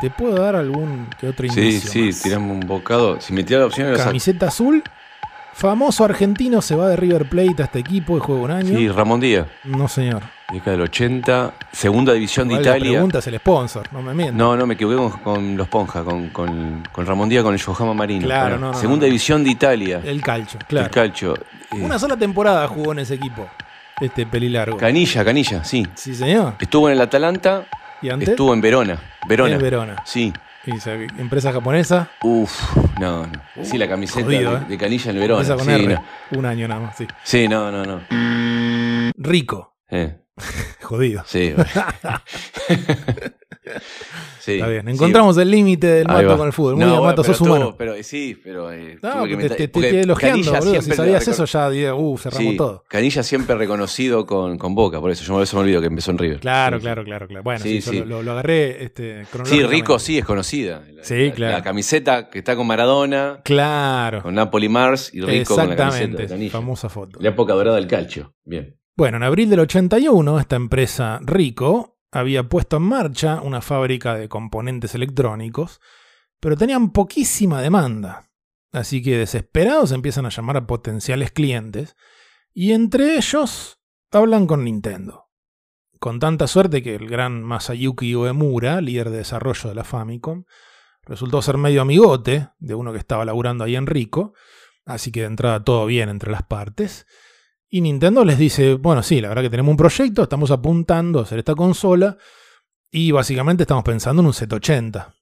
[0.00, 2.12] ¿Te puedo dar algún que otro Sí, indicio?
[2.12, 3.20] sí, tirame un bocado.
[3.20, 4.82] Si me tira la opción, Camiseta azul,
[5.62, 8.76] famoso argentino se va de River Plate a este equipo y juega un año.
[8.76, 9.46] Sí, Ramón Díaz.
[9.62, 10.24] No, señor.
[10.52, 11.54] Década del 80.
[11.70, 12.92] Segunda división de Igual la Italia.
[12.94, 14.36] pregunta es el sponsor, no me mientas.
[14.36, 17.94] No, no, me equivoqué con, los Ponja, con, con, con Ramón Díaz, con el Yohama
[17.94, 18.26] Marino.
[18.26, 19.06] Claro, no, no, Segunda no.
[19.06, 20.00] división de Italia.
[20.04, 20.86] El calcio, claro.
[20.86, 21.34] El calcio.
[21.36, 23.48] Eh, Una sola temporada jugó en ese equipo.
[24.00, 24.76] Este pelilargo.
[24.76, 25.86] Canilla, Canilla, sí.
[25.94, 26.56] Sí, señor.
[26.58, 27.66] Estuvo en el Atalanta.
[28.02, 28.30] ¿Y antes?
[28.30, 28.98] Estuvo en Verona.
[29.28, 29.54] Verona.
[29.54, 29.96] En Verona.
[30.04, 30.32] Sí.
[30.64, 30.72] Y
[31.20, 32.08] empresa japonesa.
[32.22, 33.42] Uf, no, no.
[33.64, 34.64] Sí, la camiseta Jodido, de, ¿eh?
[34.68, 35.56] de Canilla en Verona.
[35.56, 35.94] Con sí, R.
[35.94, 36.38] no.
[36.38, 37.06] Un año nada más, sí.
[37.24, 38.00] Sí, no, no, no.
[39.16, 39.76] Rico.
[39.90, 40.21] Eh,
[40.82, 41.22] Jodido.
[41.26, 41.54] sí.
[44.40, 44.84] Sí, Está bien.
[44.86, 44.90] sí.
[44.90, 46.36] Encontramos el límite del Ahí mato va.
[46.38, 46.74] con el fútbol.
[46.74, 47.74] Muy No, bien, bueno, Mato, pero sos estuvo- humano.
[47.78, 48.72] Pero eh, sí, pero.
[48.72, 50.64] eh, No, que te, te- te elogiando, Canilla boludo.
[50.64, 52.84] Si siempre sabías eso ya, uh, cerramos Sí, todo.
[52.88, 56.10] Canilla siempre reconocido con, con Boca, por eso yo a veces me olvido que empezó
[56.10, 56.40] en River.
[56.40, 57.44] Claro, claro, claro, claro.
[57.44, 58.04] Bueno, Sí, sí, yo.
[58.04, 59.62] Lo, lo- lo agarré este, Sí.
[59.62, 60.82] Rico sí es conocida.
[60.92, 61.52] La- Sí, la- claro.
[61.58, 64.22] La camiseta que está con Maradona, Claro.
[64.22, 66.22] con Napoli Mars y Rico con la camiseta Exactamente.
[66.24, 66.50] de Canilla.
[66.52, 67.20] Famosa foto.
[67.20, 68.34] La época dorada del calcio.
[68.44, 68.76] Bien.
[69.02, 74.28] Bueno, en abril del 81, esta empresa Rico había puesto en marcha una fábrica de
[74.28, 75.80] componentes electrónicos,
[76.38, 78.30] pero tenían poquísima demanda.
[78.70, 81.96] Así que desesperados empiezan a llamar a potenciales clientes
[82.54, 83.80] y entre ellos
[84.12, 85.32] hablan con Nintendo.
[85.98, 90.44] Con tanta suerte que el gran Masayuki Uemura, líder de desarrollo de la Famicom,
[91.02, 94.34] resultó ser medio amigote de uno que estaba laburando ahí en Rico,
[94.84, 97.04] así que de entrada todo bien entre las partes.
[97.74, 101.22] Y Nintendo les dice, bueno, sí, la verdad que tenemos un proyecto, estamos apuntando a
[101.22, 102.18] hacer esta consola
[102.90, 105.14] y básicamente estamos pensando en un Z80.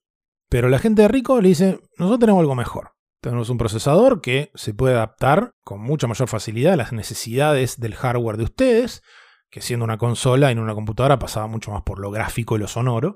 [0.49, 2.91] Pero la gente de Rico le dice, nosotros tenemos algo mejor.
[3.21, 7.95] Tenemos un procesador que se puede adaptar con mucha mayor facilidad a las necesidades del
[7.95, 9.01] hardware de ustedes,
[9.49, 12.67] que siendo una consola en una computadora pasaba mucho más por lo gráfico y lo
[12.67, 13.15] sonoro.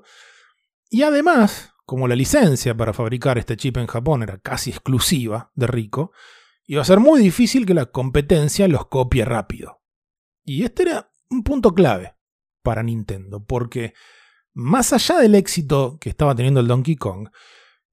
[0.88, 5.66] Y además, como la licencia para fabricar este chip en Japón era casi exclusiva de
[5.66, 6.12] Rico,
[6.66, 9.82] iba a ser muy difícil que la competencia los copie rápido.
[10.44, 12.14] Y este era un punto clave
[12.62, 13.94] para Nintendo, porque
[14.54, 17.28] más allá del éxito que estaba teniendo el Donkey Kong,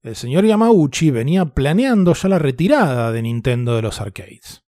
[0.02, 4.64] el señor Yamauchi venía planeando ya la retirada de Nintendo de los arcades.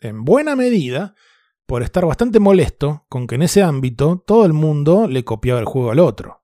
[0.00, 1.14] En buena medida,
[1.66, 5.66] por estar bastante molesto con que en ese ámbito todo el mundo le copiaba el
[5.66, 6.42] juego al otro.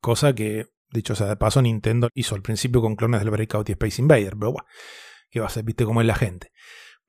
[0.00, 3.72] Cosa que, dicho sea de paso, Nintendo hizo al principio con clones del Breakout y
[3.72, 4.68] Space Invader, pero bueno,
[5.30, 5.64] ¿qué va a ser?
[5.64, 6.52] ¿Viste cómo es la gente?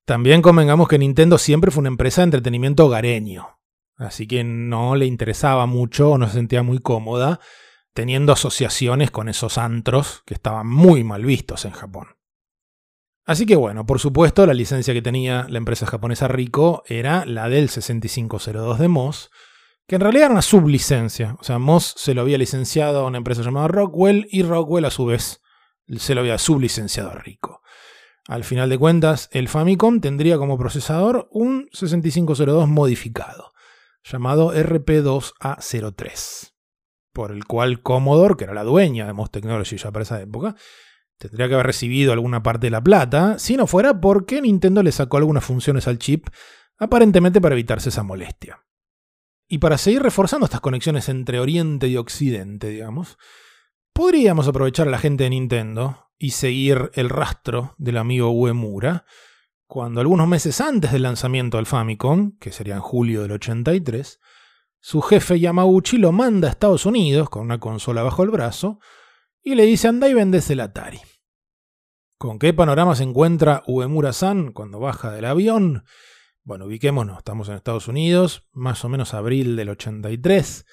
[0.10, 3.60] También convengamos que Nintendo siempre fue una empresa de entretenimiento hogareño.
[3.96, 7.40] Así que no le interesaba mucho, no se sentía muy cómoda
[7.94, 12.08] teniendo asociaciones con esos antros que estaban muy mal vistos en Japón.
[13.24, 17.48] Así que bueno, por supuesto, la licencia que tenía la empresa japonesa Rico era la
[17.48, 19.30] del 6502 de Moss,
[19.86, 21.38] que en realidad era una sublicencia.
[21.40, 24.90] O sea, Moss se lo había licenciado a una empresa llamada Rockwell y Rockwell a
[24.90, 25.40] su vez
[26.00, 27.59] se lo había sublicenciado a Rico.
[28.30, 33.54] Al final de cuentas, el Famicom tendría como procesador un 6502 modificado,
[34.04, 36.54] llamado RP2A03,
[37.12, 40.56] por el cual Commodore, que era la dueña de Moss Technology ya para esa época,
[41.18, 44.94] Tendría que haber recibido alguna parte de la plata, si no fuera porque Nintendo le
[44.94, 46.28] sacó algunas funciones al chip,
[46.78, 48.64] aparentemente para evitarse esa molestia.
[49.46, 53.18] Y para seguir reforzando estas conexiones entre Oriente y Occidente, digamos,
[54.00, 59.04] podríamos aprovechar a la gente de Nintendo y seguir el rastro del amigo Uemura,
[59.68, 64.22] cuando algunos meses antes del lanzamiento del Famicom, que sería en julio del 83,
[64.80, 68.80] su jefe Yamauchi lo manda a Estados Unidos con una consola bajo el brazo
[69.44, 71.02] y le dice anda y vendes el Atari.
[72.18, 75.84] ¿Con qué panorama se encuentra Uemura-san cuando baja del avión?
[76.44, 80.66] Bueno, ubiquémonos, estamos en Estados Unidos, más o menos abril del 83.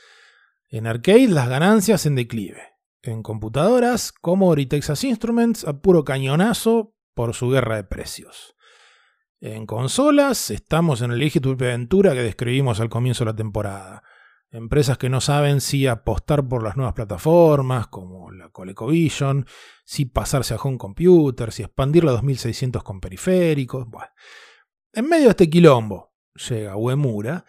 [0.68, 2.75] En arcade las ganancias en declive.
[3.06, 8.56] En computadoras, Commodore y Texas Instruments a puro cañonazo por su guerra de precios.
[9.40, 14.02] En consolas estamos en el eje aventura que describimos al comienzo de la temporada.
[14.50, 19.46] Empresas que no saben si apostar por las nuevas plataformas, como la ColecoVision,
[19.84, 23.86] si pasarse a Home Computer, si expandir la 2600 con periféricos.
[24.92, 26.12] En medio de este quilombo
[26.48, 27.44] llega Uemura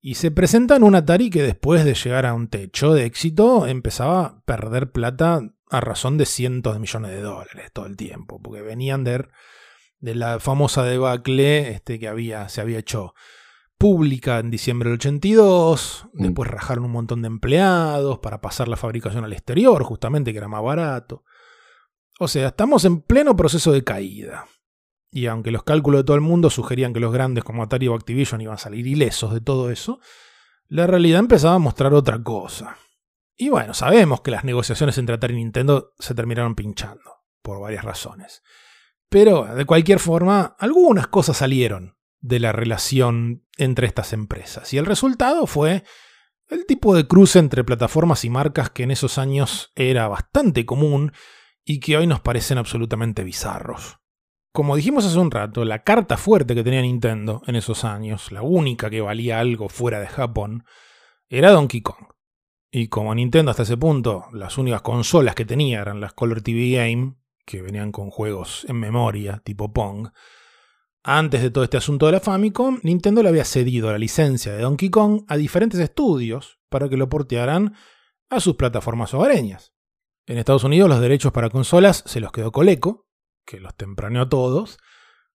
[0.00, 3.66] y se presenta en un Atari que después de llegar a un techo de éxito
[3.66, 5.40] empezaba a perder plata
[5.70, 9.26] a razón de cientos de millones de dólares todo el tiempo, porque venían de,
[9.98, 13.14] de la famosa debacle este, que había, se había hecho
[13.76, 16.22] pública en diciembre del 82, Mm.
[16.22, 20.48] después rajaron un montón de empleados para pasar la fabricación al exterior, justamente que era
[20.48, 21.24] más barato.
[22.18, 24.46] O sea, estamos en pleno proceso de caída.
[25.10, 27.94] Y aunque los cálculos de todo el mundo sugerían que los grandes como Atari o
[27.94, 30.00] Activision iban a salir ilesos de todo eso,
[30.68, 32.76] la realidad empezaba a mostrar otra cosa.
[33.36, 37.84] Y bueno, sabemos que las negociaciones entre Atari y Nintendo se terminaron pinchando, por varias
[37.84, 38.42] razones.
[39.08, 44.72] Pero, de cualquier forma, algunas cosas salieron de la relación entre estas empresas.
[44.74, 45.84] Y el resultado fue
[46.48, 51.12] el tipo de cruce entre plataformas y marcas que en esos años era bastante común
[51.64, 53.98] y que hoy nos parecen absolutamente bizarros.
[54.52, 58.42] Como dijimos hace un rato, la carta fuerte que tenía Nintendo en esos años, la
[58.42, 60.64] única que valía algo fuera de Japón,
[61.28, 62.12] era Donkey Kong.
[62.70, 66.72] Y como Nintendo hasta ese punto, las únicas consolas que tenía eran las Color TV
[66.72, 70.08] Game, que venían con juegos en memoria, tipo Pong,
[71.10, 74.60] antes de todo este asunto de la Famicom, Nintendo le había cedido la licencia de
[74.60, 77.74] Donkey Kong a diferentes estudios para que lo portearan
[78.28, 79.72] a sus plataformas hogareñas.
[80.26, 83.07] En Estados Unidos los derechos para consolas se los quedó Coleco,
[83.48, 84.78] que los tempraneó a todos,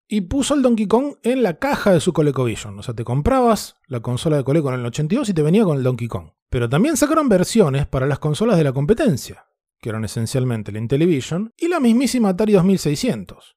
[0.06, 2.78] y puso el Donkey Kong en la caja de su ColecoVision.
[2.78, 5.76] O sea, te comprabas la consola de Coleco en el 82 y te venía con
[5.76, 6.30] el Donkey Kong.
[6.48, 9.46] Pero también sacaron versiones para las consolas de la competencia,
[9.80, 13.56] que eran esencialmente la Intellivision y la mismísima Atari 2600.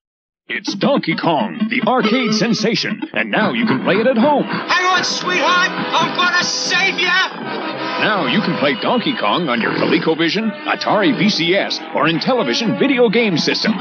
[0.49, 4.45] It's Donkey Kong, the arcade sensation, and now you can play it at home.
[4.45, 5.69] Hang on, sweetheart!
[5.69, 7.27] I'm gonna save ya!
[7.99, 13.37] Now you can play Donkey Kong on your ColecoVision, Atari VCS, or Intellivision video game
[13.37, 13.73] system.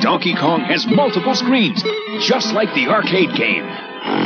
[0.00, 1.84] Donkey Kong has multiple screens,
[2.26, 3.62] just like the arcade game.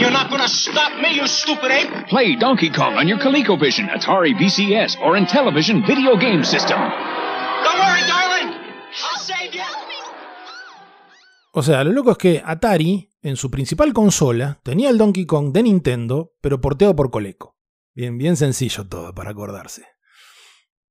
[0.00, 2.08] You're not gonna stop me, you stupid ape!
[2.08, 6.78] Play Donkey Kong on your ColecoVision, Atari VCS, or Intellivision video game system.
[6.80, 8.56] Don't worry, darling!
[9.04, 9.66] I'll save ya!
[11.54, 15.52] O sea, lo loco es que Atari, en su principal consola, tenía el Donkey Kong
[15.52, 17.58] de Nintendo, pero porteado por Coleco.
[17.94, 19.84] Bien, bien sencillo todo para acordarse.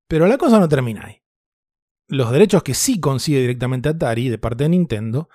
[0.08, 1.24] Pero la cosa no termina ahí.
[2.08, 5.30] Los derechos que sí consigue directamente Atari de parte de Nintendo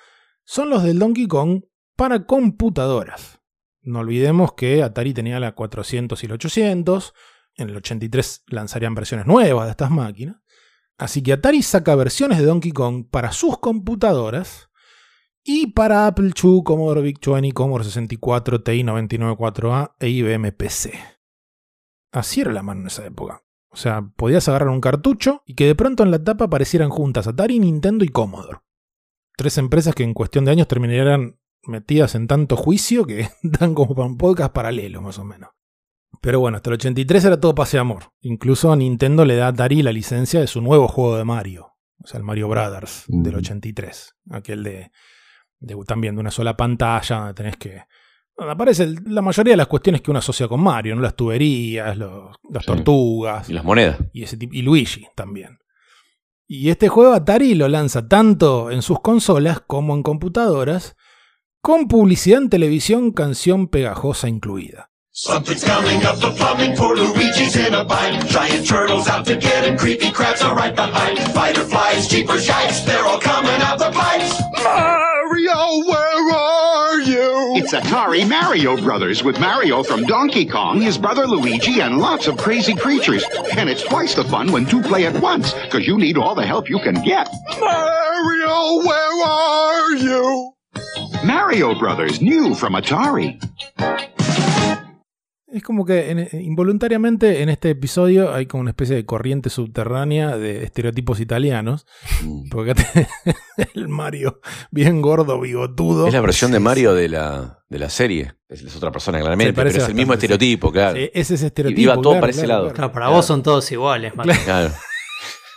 [0.44, 1.64] son los del Donkey Kong
[1.96, 3.40] para computadoras.
[3.82, 7.14] No olvidemos que Atari tenía la 400 y la 800,
[7.56, 10.36] en el 83 lanzarían versiones nuevas de estas máquinas.
[10.98, 14.65] Así que Atari saca versiones de Donkey Kong para sus computadoras
[15.48, 20.92] y para Apple II, Commodore VIC-20, Commodore 64, TI 994A e IBM PC.
[22.10, 23.44] Así era la mano en esa época.
[23.70, 27.28] O sea, podías agarrar un cartucho y que de pronto en la tapa aparecieran juntas
[27.28, 28.58] Atari, Nintendo y Commodore.
[29.36, 33.94] Tres empresas que en cuestión de años terminarían metidas en tanto juicio que dan como
[33.94, 35.50] para un podcast paralelo, más o menos.
[36.20, 38.10] Pero bueno, hasta el 83 era todo pase amor.
[38.20, 41.74] Incluso a Nintendo le da a Atari la licencia de su nuevo juego de Mario.
[42.02, 44.16] O sea, el Mario Brothers del 83.
[44.30, 44.90] Aquel de,
[45.58, 47.82] de también de una sola pantalla donde tenés que
[48.36, 51.00] donde aparece la mayoría de las cuestiones que uno asocia con Mario, ¿no?
[51.00, 53.48] Las tuberías, los- las tortugas.
[53.48, 53.96] Y las monedas.
[54.12, 55.58] Y, ese tipo- y Luigi también.
[56.46, 60.96] Y este juego Atari lo lanza tanto en sus consolas como en computadoras,
[61.62, 64.90] con publicidad en televisión, canción pegajosa incluida.
[65.10, 68.22] Something's coming up the plumbing, poor Luigi's in a bind.
[68.28, 71.18] Giant turtles out to get him, creepy crabs are right behind.
[71.32, 74.36] Fighter flies, jeepers shikes, they're all coming out the pipes.
[75.26, 77.56] Mario, where are you?
[77.56, 82.36] It's Atari Mario Brothers with Mario from Donkey Kong, his brother Luigi, and lots of
[82.36, 83.24] crazy creatures.
[83.56, 86.46] And it's twice the fun when two play at once, because you need all the
[86.46, 87.28] help you can get.
[87.58, 90.52] Mario, where are you?
[91.24, 93.42] Mario Brothers, new from Atari.
[95.48, 100.36] Es como que en- involuntariamente en este episodio hay como una especie de corriente subterránea
[100.36, 101.86] de estereotipos italianos.
[102.50, 103.08] Porque acá tenés
[103.74, 104.40] el Mario
[104.72, 106.08] bien gordo, bigotudo.
[106.08, 108.34] Es la versión de Mario de la, de la serie.
[108.48, 109.52] Es, es otra persona, claramente.
[109.52, 110.96] Pero es el mismo estereotipo, claro.
[110.96, 112.74] Sí, es ese estereotipo, Y Iba todo claro, para ese claro, lado.
[112.74, 114.30] Claro, para vos son todos iguales, Mato.
[114.44, 114.72] Claro.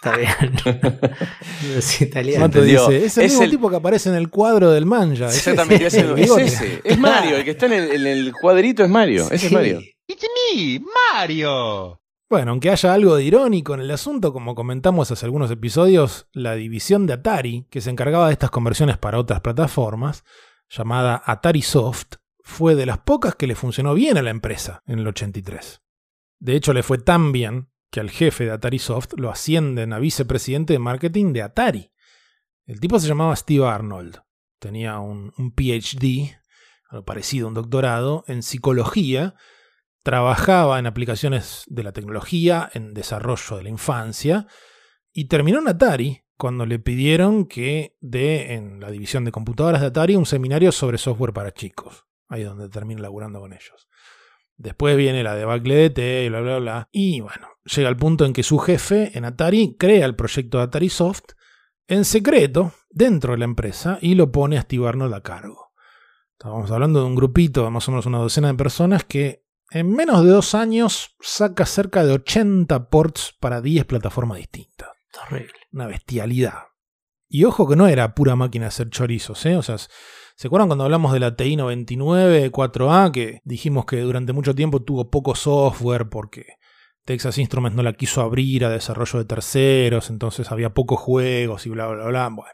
[0.01, 0.81] Está bien.
[1.77, 2.45] es italiano.
[2.45, 2.87] Mato entendió.
[2.87, 5.25] dice, es el Es mismo el- tipo que aparece en el cuadro del manja.
[5.27, 6.81] Exactamente, es, el- es ese.
[6.83, 9.25] Es Mario, el que está en el, en el cuadrito es Mario.
[9.29, 9.81] Ese es Mario.
[10.07, 10.25] It's
[10.55, 10.81] me,
[11.13, 12.01] Mario.
[12.29, 16.53] Bueno, aunque haya algo de irónico en el asunto, como comentamos hace algunos episodios, la
[16.55, 20.23] división de Atari, que se encargaba de estas conversiones para otras plataformas,
[20.69, 24.99] llamada Atari Soft, fue de las pocas que le funcionó bien a la empresa en
[24.99, 25.81] el 83.
[26.39, 29.99] De hecho, le fue tan bien que al jefe de Atari Soft lo ascienden a
[29.99, 31.91] vicepresidente de marketing de Atari.
[32.65, 34.21] El tipo se llamaba Steve Arnold.
[34.59, 36.37] Tenía un, PhD,
[36.89, 39.35] algo parecido a un doctorado, en psicología.
[40.03, 44.47] Trabajaba en aplicaciones de la tecnología, en desarrollo de la infancia.
[45.11, 49.87] Y terminó en Atari cuando le pidieron que dé en la división de computadoras de
[49.87, 52.05] Atari un seminario sobre software para chicos.
[52.27, 53.88] Ahí es donde termina laburando con ellos.
[54.59, 56.89] Después viene la debacle de T y bla, bla, bla.
[56.91, 60.65] Y bueno, llega el punto en que su jefe en Atari crea el proyecto de
[60.65, 61.31] Atari Soft
[61.87, 65.71] en secreto dentro de la empresa y lo pone a Steve Arnold a cargo.
[66.33, 69.93] Estábamos hablando de un grupito de más o menos una docena de personas que en
[69.93, 74.89] menos de dos años saca cerca de 80 ports para 10 plataformas distintas.
[75.23, 75.53] Horrible.
[75.71, 76.63] Una bestialidad.
[77.29, 79.55] Y ojo que no era pura máquina de hacer chorizos, ¿eh?
[79.55, 79.77] O sea,
[80.39, 83.11] ¿se acuerdan cuando hablamos de la TI 99 4A?
[83.11, 86.53] Que dijimos que durante mucho tiempo tuvo poco software porque
[87.03, 91.69] Texas Instruments no la quiso abrir a desarrollo de terceros, entonces había pocos juegos y
[91.69, 92.29] bla, bla, bla.
[92.29, 92.53] Bueno,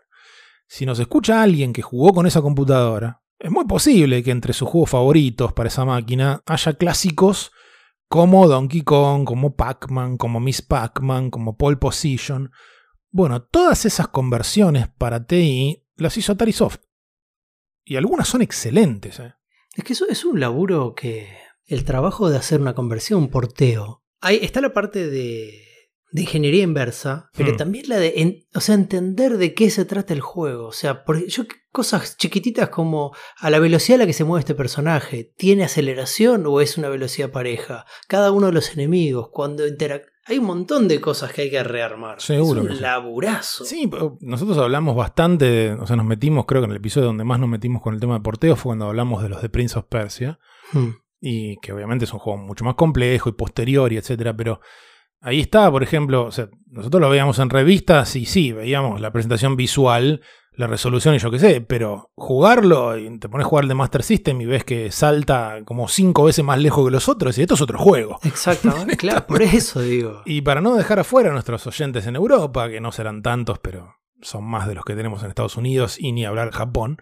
[0.68, 4.68] si nos escucha alguien que jugó con esa computadora, es muy posible que entre sus
[4.68, 7.52] juegos favoritos para esa máquina haya clásicos
[8.08, 12.52] como Donkey Kong, como Pac-Man, como Miss Pac-Man, como Pole Position.
[13.12, 16.85] Bueno, todas esas conversiones para TI las hizo Atari Soft.
[17.86, 19.20] Y algunas son excelentes.
[19.20, 19.34] ¿eh?
[19.76, 21.30] Es que eso es un laburo que.
[21.68, 24.04] El trabajo de hacer una conversión, un porteo.
[24.22, 25.64] Ahí está la parte de,
[26.12, 27.58] de ingeniería inversa, pero Hmm.
[27.58, 28.14] también la de.
[28.18, 30.68] en- o sea, entender de qué se trata el juego.
[30.68, 34.42] O sea, porque yo cosas chiquititas como a la velocidad a la que se mueve
[34.42, 37.86] este personaje, ¿tiene aceleración o es una velocidad pareja?
[38.08, 41.64] Cada uno de los enemigos, cuando interac Hay un montón de cosas que hay que
[41.64, 42.20] rearmar.
[42.20, 43.64] Seguro Es un laburazo.
[43.64, 43.90] Sí,
[44.22, 47.50] nosotros hablamos bastante, o sea, nos metimos, creo que en el episodio donde más nos
[47.50, 50.40] metimos con el tema de porteo fue cuando hablamos de los de Prince of Persia.
[50.74, 50.94] Hmm.
[51.22, 54.62] y que obviamente es un juego mucho más complejo y posterior y etcétera, pero
[55.22, 59.12] ahí está, por ejemplo, o sea, nosotros lo veíamos en revistas y sí, veíamos la
[59.12, 60.22] presentación visual,
[60.58, 63.76] la resolución y yo qué sé, pero jugarlo y te pones a jugar el de
[63.76, 67.42] Master System y ves que salta como cinco veces más lejos que los otros y
[67.42, 68.20] esto es otro juego.
[68.24, 70.22] Exactamente, claro, por eso digo.
[70.26, 73.96] Y para no dejar afuera a nuestros oyentes en Europa, que no serán tantos, pero
[74.22, 77.00] son más de los que tenemos en Estados Unidos y ni hablar Japón,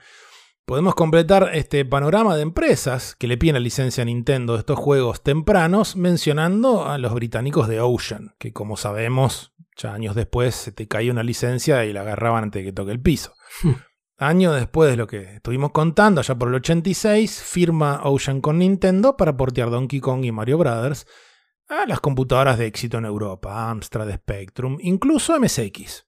[0.65, 4.79] podemos completar este panorama de empresas que le piden la licencia a Nintendo de estos
[4.79, 10.71] juegos tempranos mencionando a los británicos de Ocean, que como sabemos, ya años después se
[10.71, 13.33] te caía una licencia y la agarraban antes de que toque el piso.
[14.17, 19.17] Años después de lo que estuvimos contando, allá por el 86, firma Ocean con Nintendo
[19.17, 21.07] para portear Donkey Kong y Mario Brothers
[21.67, 26.05] a las computadoras de éxito en Europa, Amstrad Spectrum, incluso MSX.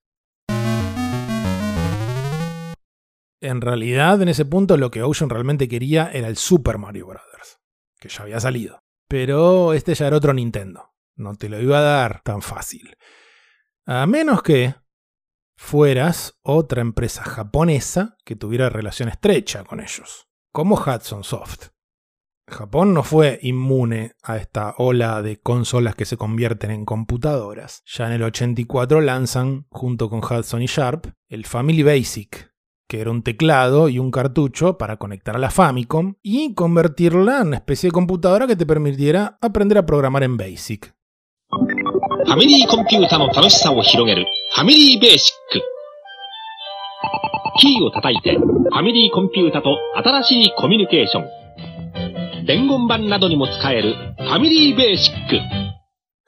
[3.45, 7.59] En realidad, en ese punto, lo que Ocean realmente quería era el Super Mario Brothers,
[7.99, 8.83] que ya había salido.
[9.07, 10.95] Pero este ya era otro Nintendo.
[11.15, 12.97] No te lo iba a dar tan fácil.
[13.85, 14.73] A menos que
[15.55, 21.67] fueras otra empresa japonesa que tuviera relación estrecha con ellos, como Hudson Soft.
[22.47, 27.83] Japón no fue inmune a esta ola de consolas que se convierten en computadoras.
[27.85, 32.54] Ya en el 84 lanzan, junto con Hudson y Sharp, el Family Basic,
[32.87, 37.47] que era un teclado y un cartucho para conectar a la Famicom y convertirla en
[37.47, 40.93] una especie de computadora que te permitiera aprender a programar en BASIC.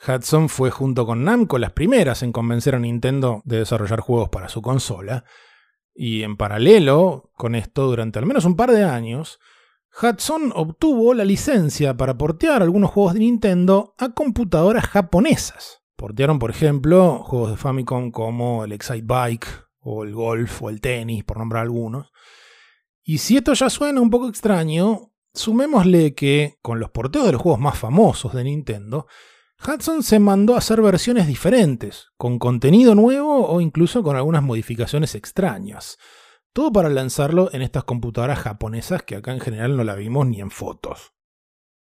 [0.07, 4.47] Hudson fue junto con Namco las primeras en convencer a Nintendo de desarrollar juegos para
[4.47, 5.25] su consola,
[5.97, 9.39] y en paralelo con esto, durante al menos un par de años,
[9.99, 15.81] Hudson obtuvo la licencia para portear algunos juegos de Nintendo a computadoras japonesas.
[15.95, 19.47] Portearon, por ejemplo, juegos de Famicom como el Excite Bike,
[19.79, 22.11] o el Golf, o el Tenis, por nombrar algunos.
[23.03, 27.41] Y si esto ya suena un poco extraño, sumémosle que, con los porteos de los
[27.41, 29.07] juegos más famosos de Nintendo,
[29.65, 35.15] Hudson se mandó a hacer versiones diferentes, con contenido nuevo o incluso con algunas modificaciones
[35.15, 35.97] extrañas.
[36.53, 40.41] Todo para lanzarlo en estas computadoras japonesas que acá en general no la vimos ni
[40.41, 41.13] en fotos.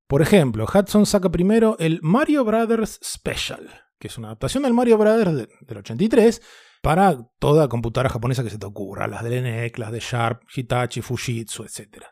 [0.06, 3.68] Por ejemplo, Hudson saca primero el Mario Brothers Special,
[3.98, 6.42] que es una adaptación del Mario Brothers de- del 83
[6.82, 11.00] para toda computadora japonesa que se te ocurra, las del NEC, las de Sharp, Hitachi,
[11.00, 12.04] Fujitsu, etc.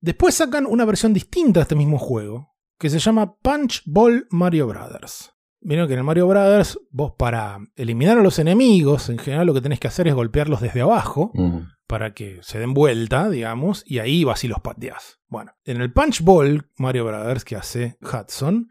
[0.00, 2.51] Después sacan una versión distinta de este mismo juego,
[2.82, 5.32] que se llama Punch Ball Mario Brothers.
[5.60, 9.54] Vieron que en el Mario Brothers, vos para eliminar a los enemigos, en general lo
[9.54, 11.30] que tenés que hacer es golpearlos desde abajo
[11.86, 15.20] para que se den vuelta, digamos, y ahí vas y los pateás.
[15.28, 18.68] Bueno, en el Punch Ball Mario Brothers que hace Hudson,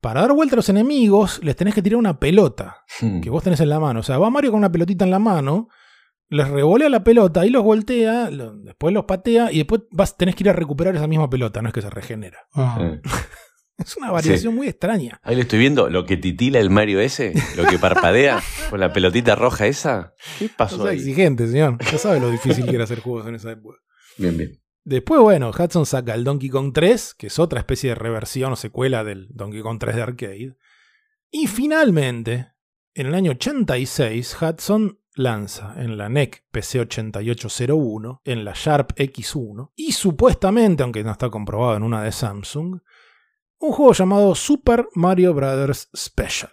[0.00, 2.84] para dar vuelta a los enemigos les tenés que tirar una pelota
[3.20, 3.98] que vos tenés en la mano.
[3.98, 5.66] O sea, va Mario con una pelotita en la mano,
[6.28, 10.36] les revolea la pelota y los voltea, lo- después los patea y después vas, tenés
[10.36, 12.38] que ir a recuperar esa misma pelota, no es que se regenera.
[13.84, 14.56] Es una variación Sí.
[14.58, 15.20] muy extraña.
[15.22, 18.92] Ahí le estoy viendo lo que titila el Mario ese, lo que parpadea con la
[18.92, 20.14] pelotita roja esa.
[20.38, 20.98] ¿Qué pasó No sea ahí?
[20.98, 21.78] exigente, señor.
[21.90, 23.78] Ya sabe lo difícil que era hacer juegos en esa época.
[24.16, 24.60] Bien, bien.
[24.84, 28.56] Después, bueno, Hudson saca el Donkey Kong 3, que es otra especie de reversión o
[28.56, 30.56] secuela del Donkey Kong 3 de arcade.
[31.30, 32.48] Y finalmente,
[32.94, 39.92] en el año 86, Hudson lanza en la NEC PC8801, en la Sharp X1, y
[39.92, 42.80] supuestamente, aunque no está comprobado en una de Samsung,
[43.60, 45.88] un juego llamado Super Mario Bros.
[45.94, 46.50] Special.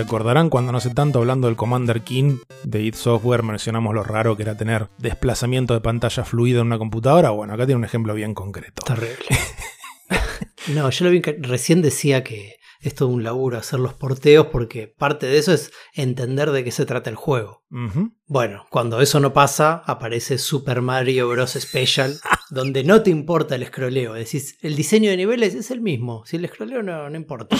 [0.00, 4.02] Se acordarán cuando no hace tanto hablando del Commander King de id Software mencionamos lo
[4.02, 7.28] raro que era tener desplazamiento de pantalla fluido en una computadora.
[7.28, 8.82] Bueno, acá tiene un ejemplo bien concreto.
[8.86, 9.26] Terrible.
[10.74, 14.46] No, yo lo vi que recién decía que es todo un laburo hacer los porteos
[14.46, 17.62] porque parte de eso es entender de qué se trata el juego.
[18.26, 21.58] Bueno, cuando eso no pasa, aparece Super Mario Bros.
[21.60, 22.18] Special,
[22.50, 24.14] donde no te importa el escroleo.
[24.14, 26.24] Decís, el diseño de niveles es el mismo.
[26.24, 27.56] Si el escroleo no, no importa.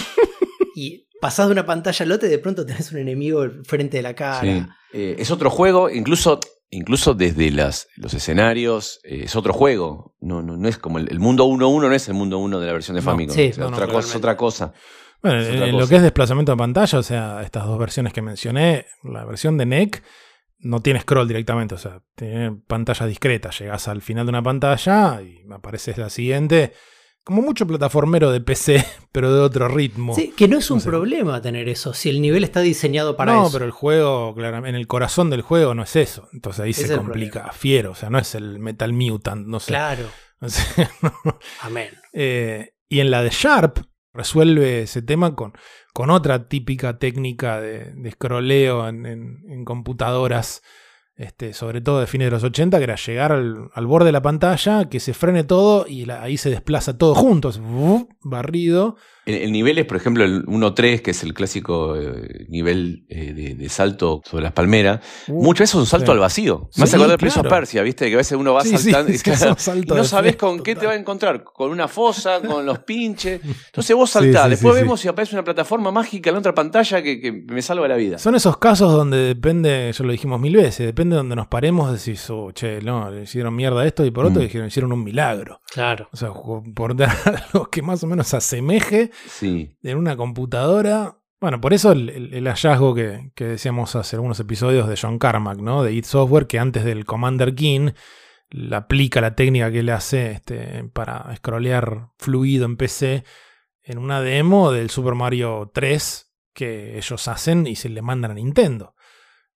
[0.75, 4.03] Y pasás de una pantalla al otro y de pronto tenés un enemigo frente de
[4.03, 4.41] la cara.
[4.41, 4.65] Sí.
[4.93, 10.15] Eh, es otro juego, incluso, incluso desde las, los escenarios, eh, es otro juego.
[10.19, 12.67] No, no, no es como el, el mundo 1.1 no es el mundo 1 de
[12.67, 13.35] la versión de No, Famicom.
[13.35, 14.17] sí, O sea, no, no, otra, cosa, es totalmente.
[14.17, 14.73] otra cosa.
[15.21, 15.89] Bueno, Es en, otra en lo cosa.
[15.89, 19.65] que es desplazamiento de pantalla, o sea, estas dos versiones que mencioné, la versión de
[19.67, 20.03] NEC
[20.63, 23.49] no tiene scroll directamente, o sea, tiene pantalla discreta.
[23.51, 26.73] Llegás al final de una pantalla y aparece la siguiente.
[27.31, 30.13] Como mucho plataformero de PC, pero de otro ritmo.
[30.13, 30.89] Sí, que no es un No sé.
[30.89, 33.53] problema tener eso, si el nivel está diseñado para no, eso.
[33.53, 36.27] pero el juego, claramente, en el corazón del juego no es eso.
[36.33, 37.51] Entonces ahí se complica.
[37.53, 39.67] Fiero, o sea, no es el Metal Mutant, no sé.
[39.71, 40.03] Claro.
[40.43, 40.89] O sea,
[41.23, 41.39] no.
[41.61, 41.89] Amén.
[42.13, 43.77] Eh, y en la de Sharp
[44.11, 45.53] resuelve ese tema con,
[45.93, 50.63] con otra típica técnica de, de scrolleo en, en- en computadoras,
[51.21, 54.11] este, sobre todo de fines de los 80, que era llegar al, al borde de
[54.11, 57.61] la pantalla, que se frene todo y ahí se desplaza todo juntos,
[58.23, 58.95] barrido.
[59.35, 63.33] El, el nivel es, por ejemplo, el 1.3, que es el clásico eh, nivel eh,
[63.33, 64.99] de, de salto sobre las palmeras.
[65.27, 66.11] Uh, Muchas veces es un salto sí.
[66.11, 66.69] al vacío.
[66.77, 67.49] Me Sí, acordar claro.
[67.49, 68.07] Persia, ¿viste?
[68.07, 69.55] Que a veces uno va Sí, saltando y, claro,
[69.87, 71.43] no sabes con qué te va a encontrar.
[71.43, 73.41] Con una fosa, con los pinches.
[73.67, 74.43] Entonces vos saltás.
[74.45, 74.83] sí, Después sí, sí.
[74.83, 77.95] vemos si aparece una plataforma mágica en la otra pantalla que, que me salva la
[77.95, 78.17] vida.
[78.17, 81.91] Son esos casos donde depende, ya lo dijimos mil veces, depende de donde nos paremos,
[81.91, 84.43] decís, oh, che, no, le hicieron mierda a esto y por otro Mm.
[84.43, 85.59] dijeron, hicieron un milagro.
[85.71, 86.07] Claro.
[86.11, 86.29] O sea,
[86.75, 89.75] por dar algo que más o menos se asemeje Sí.
[89.83, 91.17] en una computadora.
[91.39, 95.17] Bueno, por eso el, el- el hallazgo que, que decíamos hace algunos episodios de John
[95.19, 95.83] Carmack, ¿no?
[95.83, 97.91] De id Software, que antes del Commander King
[98.49, 103.23] le aplica la técnica que él hace este, para scrollear fluido en PC
[103.83, 108.33] en una demo del Super Mario 3 que ellos hacen y se le mandan a
[108.35, 108.93] Nintendo.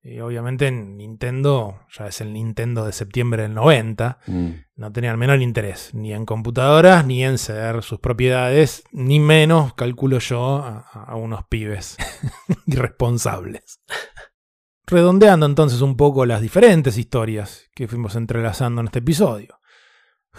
[0.02, 4.20] Y obviamente Nintendo ya es el Nintendo de septiembre del 90.
[4.28, 4.50] Mm.
[4.76, 9.74] No tenía el menor interés ni en computadoras, ni en ceder sus propiedades, ni menos,
[9.74, 11.96] calculo yo, a, a unos pibes
[12.66, 13.80] irresponsables.
[14.86, 19.60] Redondeando entonces un poco las diferentes historias que fuimos entrelazando en este episodio.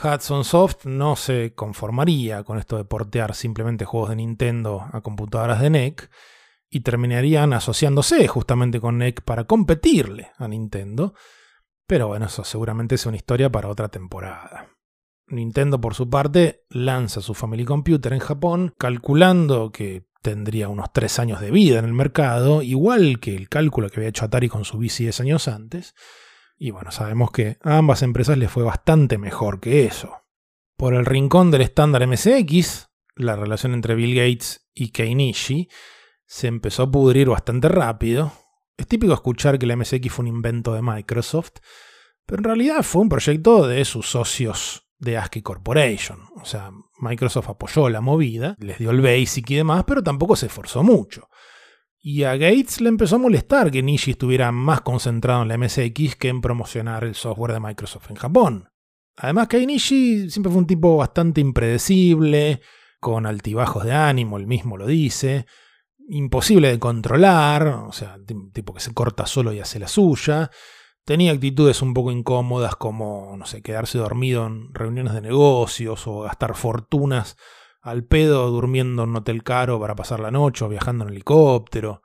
[0.03, 5.61] Hudson Soft no se conformaría con esto de portear simplemente juegos de Nintendo a computadoras
[5.61, 6.11] de NEC
[6.69, 11.15] y terminarían asociándose justamente con NEC para competirle a Nintendo.
[11.87, 14.71] Pero bueno, eso seguramente es una historia para otra temporada.
[15.29, 21.19] Nintendo, por su parte, lanza su Family Computer en Japón, calculando que tendría unos 3
[21.21, 24.65] años de vida en el mercado, igual que el cálculo que había hecho Atari con
[24.65, 25.95] su VC 10 años antes.
[26.57, 30.23] Y bueno, sabemos que a ambas empresas les fue bastante mejor que eso.
[30.77, 35.69] Por el rincón del estándar MSX, la relación entre Bill Gates y Keinichi
[36.25, 38.33] se empezó a pudrir bastante rápido.
[38.77, 41.59] Es típico escuchar que la MSX fue un invento de Microsoft,
[42.27, 46.21] pero en realidad fue un proyecto de sus socios de ASCII Corporation.
[46.41, 46.71] O sea,
[47.01, 51.29] Microsoft apoyó la movida, les dio el basic y demás, pero tampoco se esforzó mucho.
[51.99, 56.17] Y a Gates le empezó a molestar que Nishi estuviera más concentrado en la MSX
[56.17, 58.69] que en promocionar el software de Microsoft en Japón.
[59.17, 62.61] Además que Nishi siempre fue un tipo bastante impredecible,
[63.01, 65.47] con altibajos de ánimo, él mismo lo dice,
[66.09, 68.19] imposible de controlar, o sea,
[68.53, 70.51] tipo que se corta solo y hace la suya.
[71.05, 76.21] Tenía actitudes un poco incómodas como, no sé, quedarse dormido en reuniones de negocios o
[76.21, 77.37] gastar fortunas
[77.81, 82.03] al pedo durmiendo en un hotel caro para pasar la noche o viajando en helicóptero.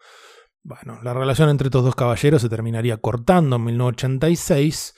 [0.64, 4.94] Bueno, la relación entre estos dos caballeros se terminaría cortando en 1986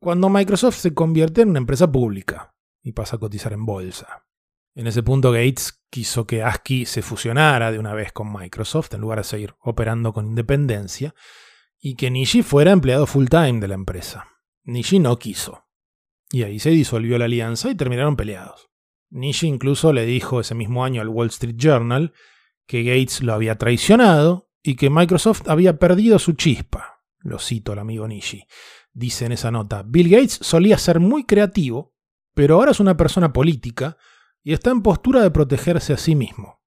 [0.00, 2.52] cuando Microsoft se convierte en una empresa pública
[2.82, 4.23] y pasa a cotizar en bolsa.
[4.74, 9.00] En ese punto Gates quiso que ASCII se fusionara de una vez con Microsoft en
[9.00, 11.14] lugar de seguir operando con independencia
[11.78, 14.26] y que Nishi fuera empleado full time de la empresa.
[14.64, 15.66] Nishi no quiso.
[16.30, 18.68] Y ahí se disolvió la alianza y terminaron peleados.
[19.10, 22.12] Nishi incluso le dijo ese mismo año al Wall Street Journal
[22.66, 27.04] que Gates lo había traicionado y que Microsoft había perdido su chispa.
[27.20, 28.44] Lo cito al amigo Nishi.
[28.92, 31.94] Dice en esa nota, Bill Gates solía ser muy creativo,
[32.34, 33.96] pero ahora es una persona política
[34.44, 36.60] y está en postura de protegerse a sí mismo.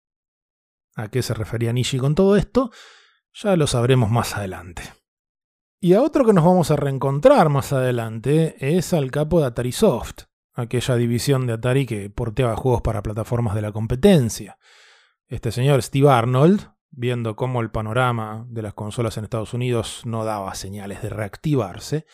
[0.95, 2.71] ¿A qué se refería Nishi con todo esto?
[3.33, 4.81] Ya lo sabremos más adelante.
[5.79, 9.71] Y a otro que nos vamos a reencontrar más adelante es al capo de Atari
[9.71, 10.23] Soft,
[10.53, 14.57] aquella división de Atari que porteaba juegos para plataformas de la competencia.
[15.27, 20.25] Este señor Steve Arnold, viendo cómo el panorama de las consolas en Estados Unidos no
[20.25, 22.07] daba señales de reactivarse,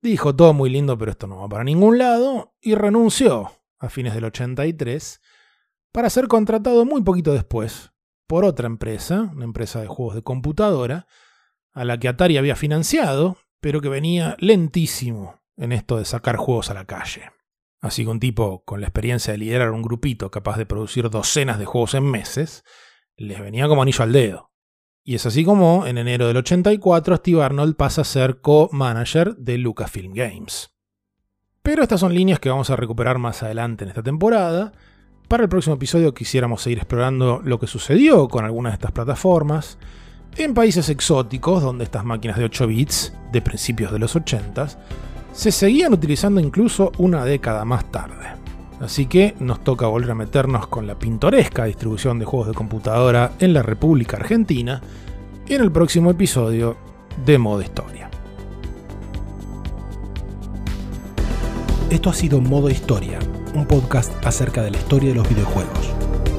[0.00, 4.14] dijo todo muy lindo pero esto no va para ningún lado y renunció a fines
[4.14, 5.20] del 83
[5.92, 7.92] para ser contratado muy poquito después
[8.26, 11.06] por otra empresa, una empresa de juegos de computadora,
[11.72, 16.70] a la que Atari había financiado, pero que venía lentísimo en esto de sacar juegos
[16.70, 17.30] a la calle.
[17.80, 21.58] Así que un tipo con la experiencia de liderar un grupito capaz de producir docenas
[21.58, 22.64] de juegos en meses,
[23.16, 24.52] les venía como anillo al dedo.
[25.04, 29.58] Y es así como, en enero del 84, Steve Arnold pasa a ser co-manager de
[29.58, 30.70] Lucasfilm Games.
[31.62, 34.72] Pero estas son líneas que vamos a recuperar más adelante en esta temporada.
[35.28, 39.78] Para el próximo episodio quisiéramos seguir explorando lo que sucedió con algunas de estas plataformas
[40.36, 44.66] en países exóticos donde estas máquinas de 8 bits de principios de los 80
[45.32, 48.26] se seguían utilizando incluso una década más tarde.
[48.80, 53.32] Así que nos toca volver a meternos con la pintoresca distribución de juegos de computadora
[53.38, 54.82] en la República Argentina
[55.46, 56.76] en el próximo episodio
[57.24, 58.11] de Modo Historia.
[61.92, 63.18] Esto ha sido Modo Historia,
[63.54, 65.90] un podcast acerca de la historia de los videojuegos.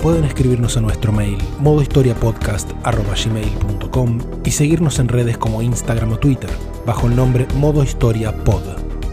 [0.02, 6.50] Pueden escribirnos a nuestro mail modohistoriapodcast.gmail.com y seguirnos en redes como Instagram o Twitter,
[6.88, 8.64] bajo el nombre Modo Historia Pod.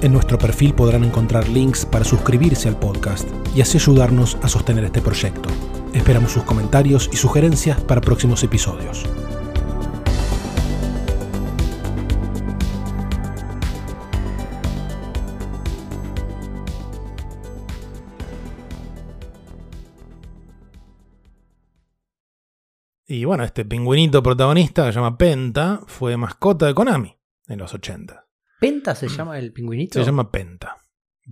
[0.00, 4.84] En nuestro perfil podrán encontrar links para suscribirse al podcast y así ayudarnos a sostener
[4.84, 5.50] este proyecto.
[5.92, 9.04] Esperamos sus comentarios y sugerencias para próximos episodios.
[23.12, 27.16] Y bueno, este pingüinito protagonista que se llama Penta fue mascota de Konami
[27.48, 28.24] en los 80.
[28.60, 29.98] ¿Penta se llama el pingüinito?
[29.98, 30.76] Se llama Penta.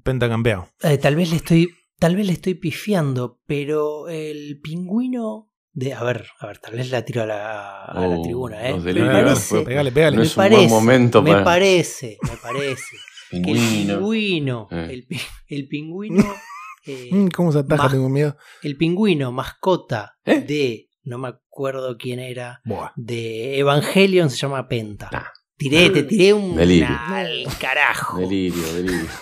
[0.03, 0.65] Penta campeón.
[0.83, 1.69] Eh, tal vez le estoy.
[2.01, 5.53] Tal vez le estoy pifiando, pero el pingüino.
[5.73, 8.69] De, a ver, a ver, tal vez la tiro a la, a la Oh, tribuna,
[8.69, 8.75] ¿eh?
[8.75, 10.17] Me parece, Pegale, pegale.
[10.17, 12.97] No me es un buen parece, momento me para- parece, me parece
[13.31, 14.67] que el Pingüino.
[14.73, 14.89] Eh.
[14.91, 16.25] el, pi- el pingüino,
[16.87, 17.89] eh, Mm, ¿Cómo se ataja?
[17.91, 18.37] Tengo miedo.
[18.63, 20.41] el pingüino mascota ¿Eh?
[20.41, 22.91] de, no me acuerdo quién era, Buah.
[22.97, 25.11] de Evangelion se llama Penta.
[25.57, 26.87] Tiré, te tiré un Delirio.
[27.09, 28.19] al carajo.
[28.19, 29.09] Delirio, delirio.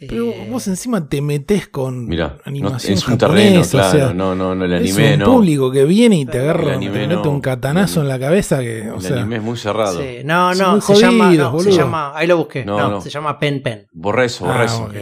[0.00, 3.90] Pero vos encima te metes con Mirá, no, animación es un japonesa, terreno, o sea,
[3.90, 4.14] claro.
[4.14, 5.24] no, no, no, el es anime un no.
[5.24, 7.30] público que viene y te agarra, anime te mete no.
[7.30, 10.00] un catanazo en la cabeza que, o El sea, anime es muy cerrado.
[10.00, 12.64] Sí, No, no, muy se llama, jodidos, no, se llama, ahí lo busqué.
[12.64, 13.00] No, No, no.
[13.00, 13.88] se llama Pen Pen.
[13.90, 14.82] Borra eso, borra Ah, eso.
[14.84, 14.94] ok,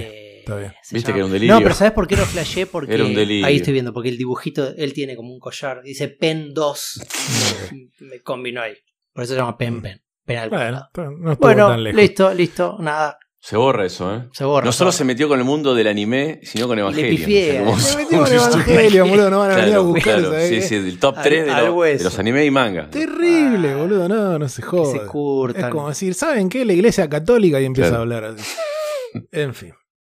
[0.47, 0.73] está bien.
[0.93, 1.55] Viste que era un delirio.
[1.56, 2.66] No, pero ¿sabes por qué lo flashé?
[2.66, 3.44] Porque Era un delirio.
[3.47, 7.01] ahí estoy viendo, porque el dibujito, él tiene como un collar, dice Pen 2,
[8.01, 8.74] me combinó ahí.
[9.12, 10.01] Por eso se llama Pen Pen.
[10.24, 11.16] Pen al Bueno, cuadrado.
[11.18, 12.01] no estuvo Bueno, tan lejos.
[12.01, 13.18] listo, listo, nada.
[13.39, 14.28] Se borra eso, ¿eh?
[14.32, 17.16] Se borra, No se solo se metió con el mundo del anime, sino con Evangelion.
[17.16, 17.56] pifié.
[17.56, 17.81] Hermoso.
[17.90, 20.62] Se metió con Evangelion, boludo, no van a venir a Claro, buscar, claro, ¿sabés sí,
[20.62, 21.98] sí, del top Al- 3 de, al lo- hueso.
[21.98, 22.90] de los anime y manga.
[22.90, 24.98] Terrible, boludo, no, no se joda.
[25.01, 25.64] se curtan.
[25.66, 26.64] Es como decir, ¿saben qué?
[26.64, 27.98] La iglesia católica y empieza Claro.
[27.98, 28.44] a hablar así.
[29.32, 29.73] En fin.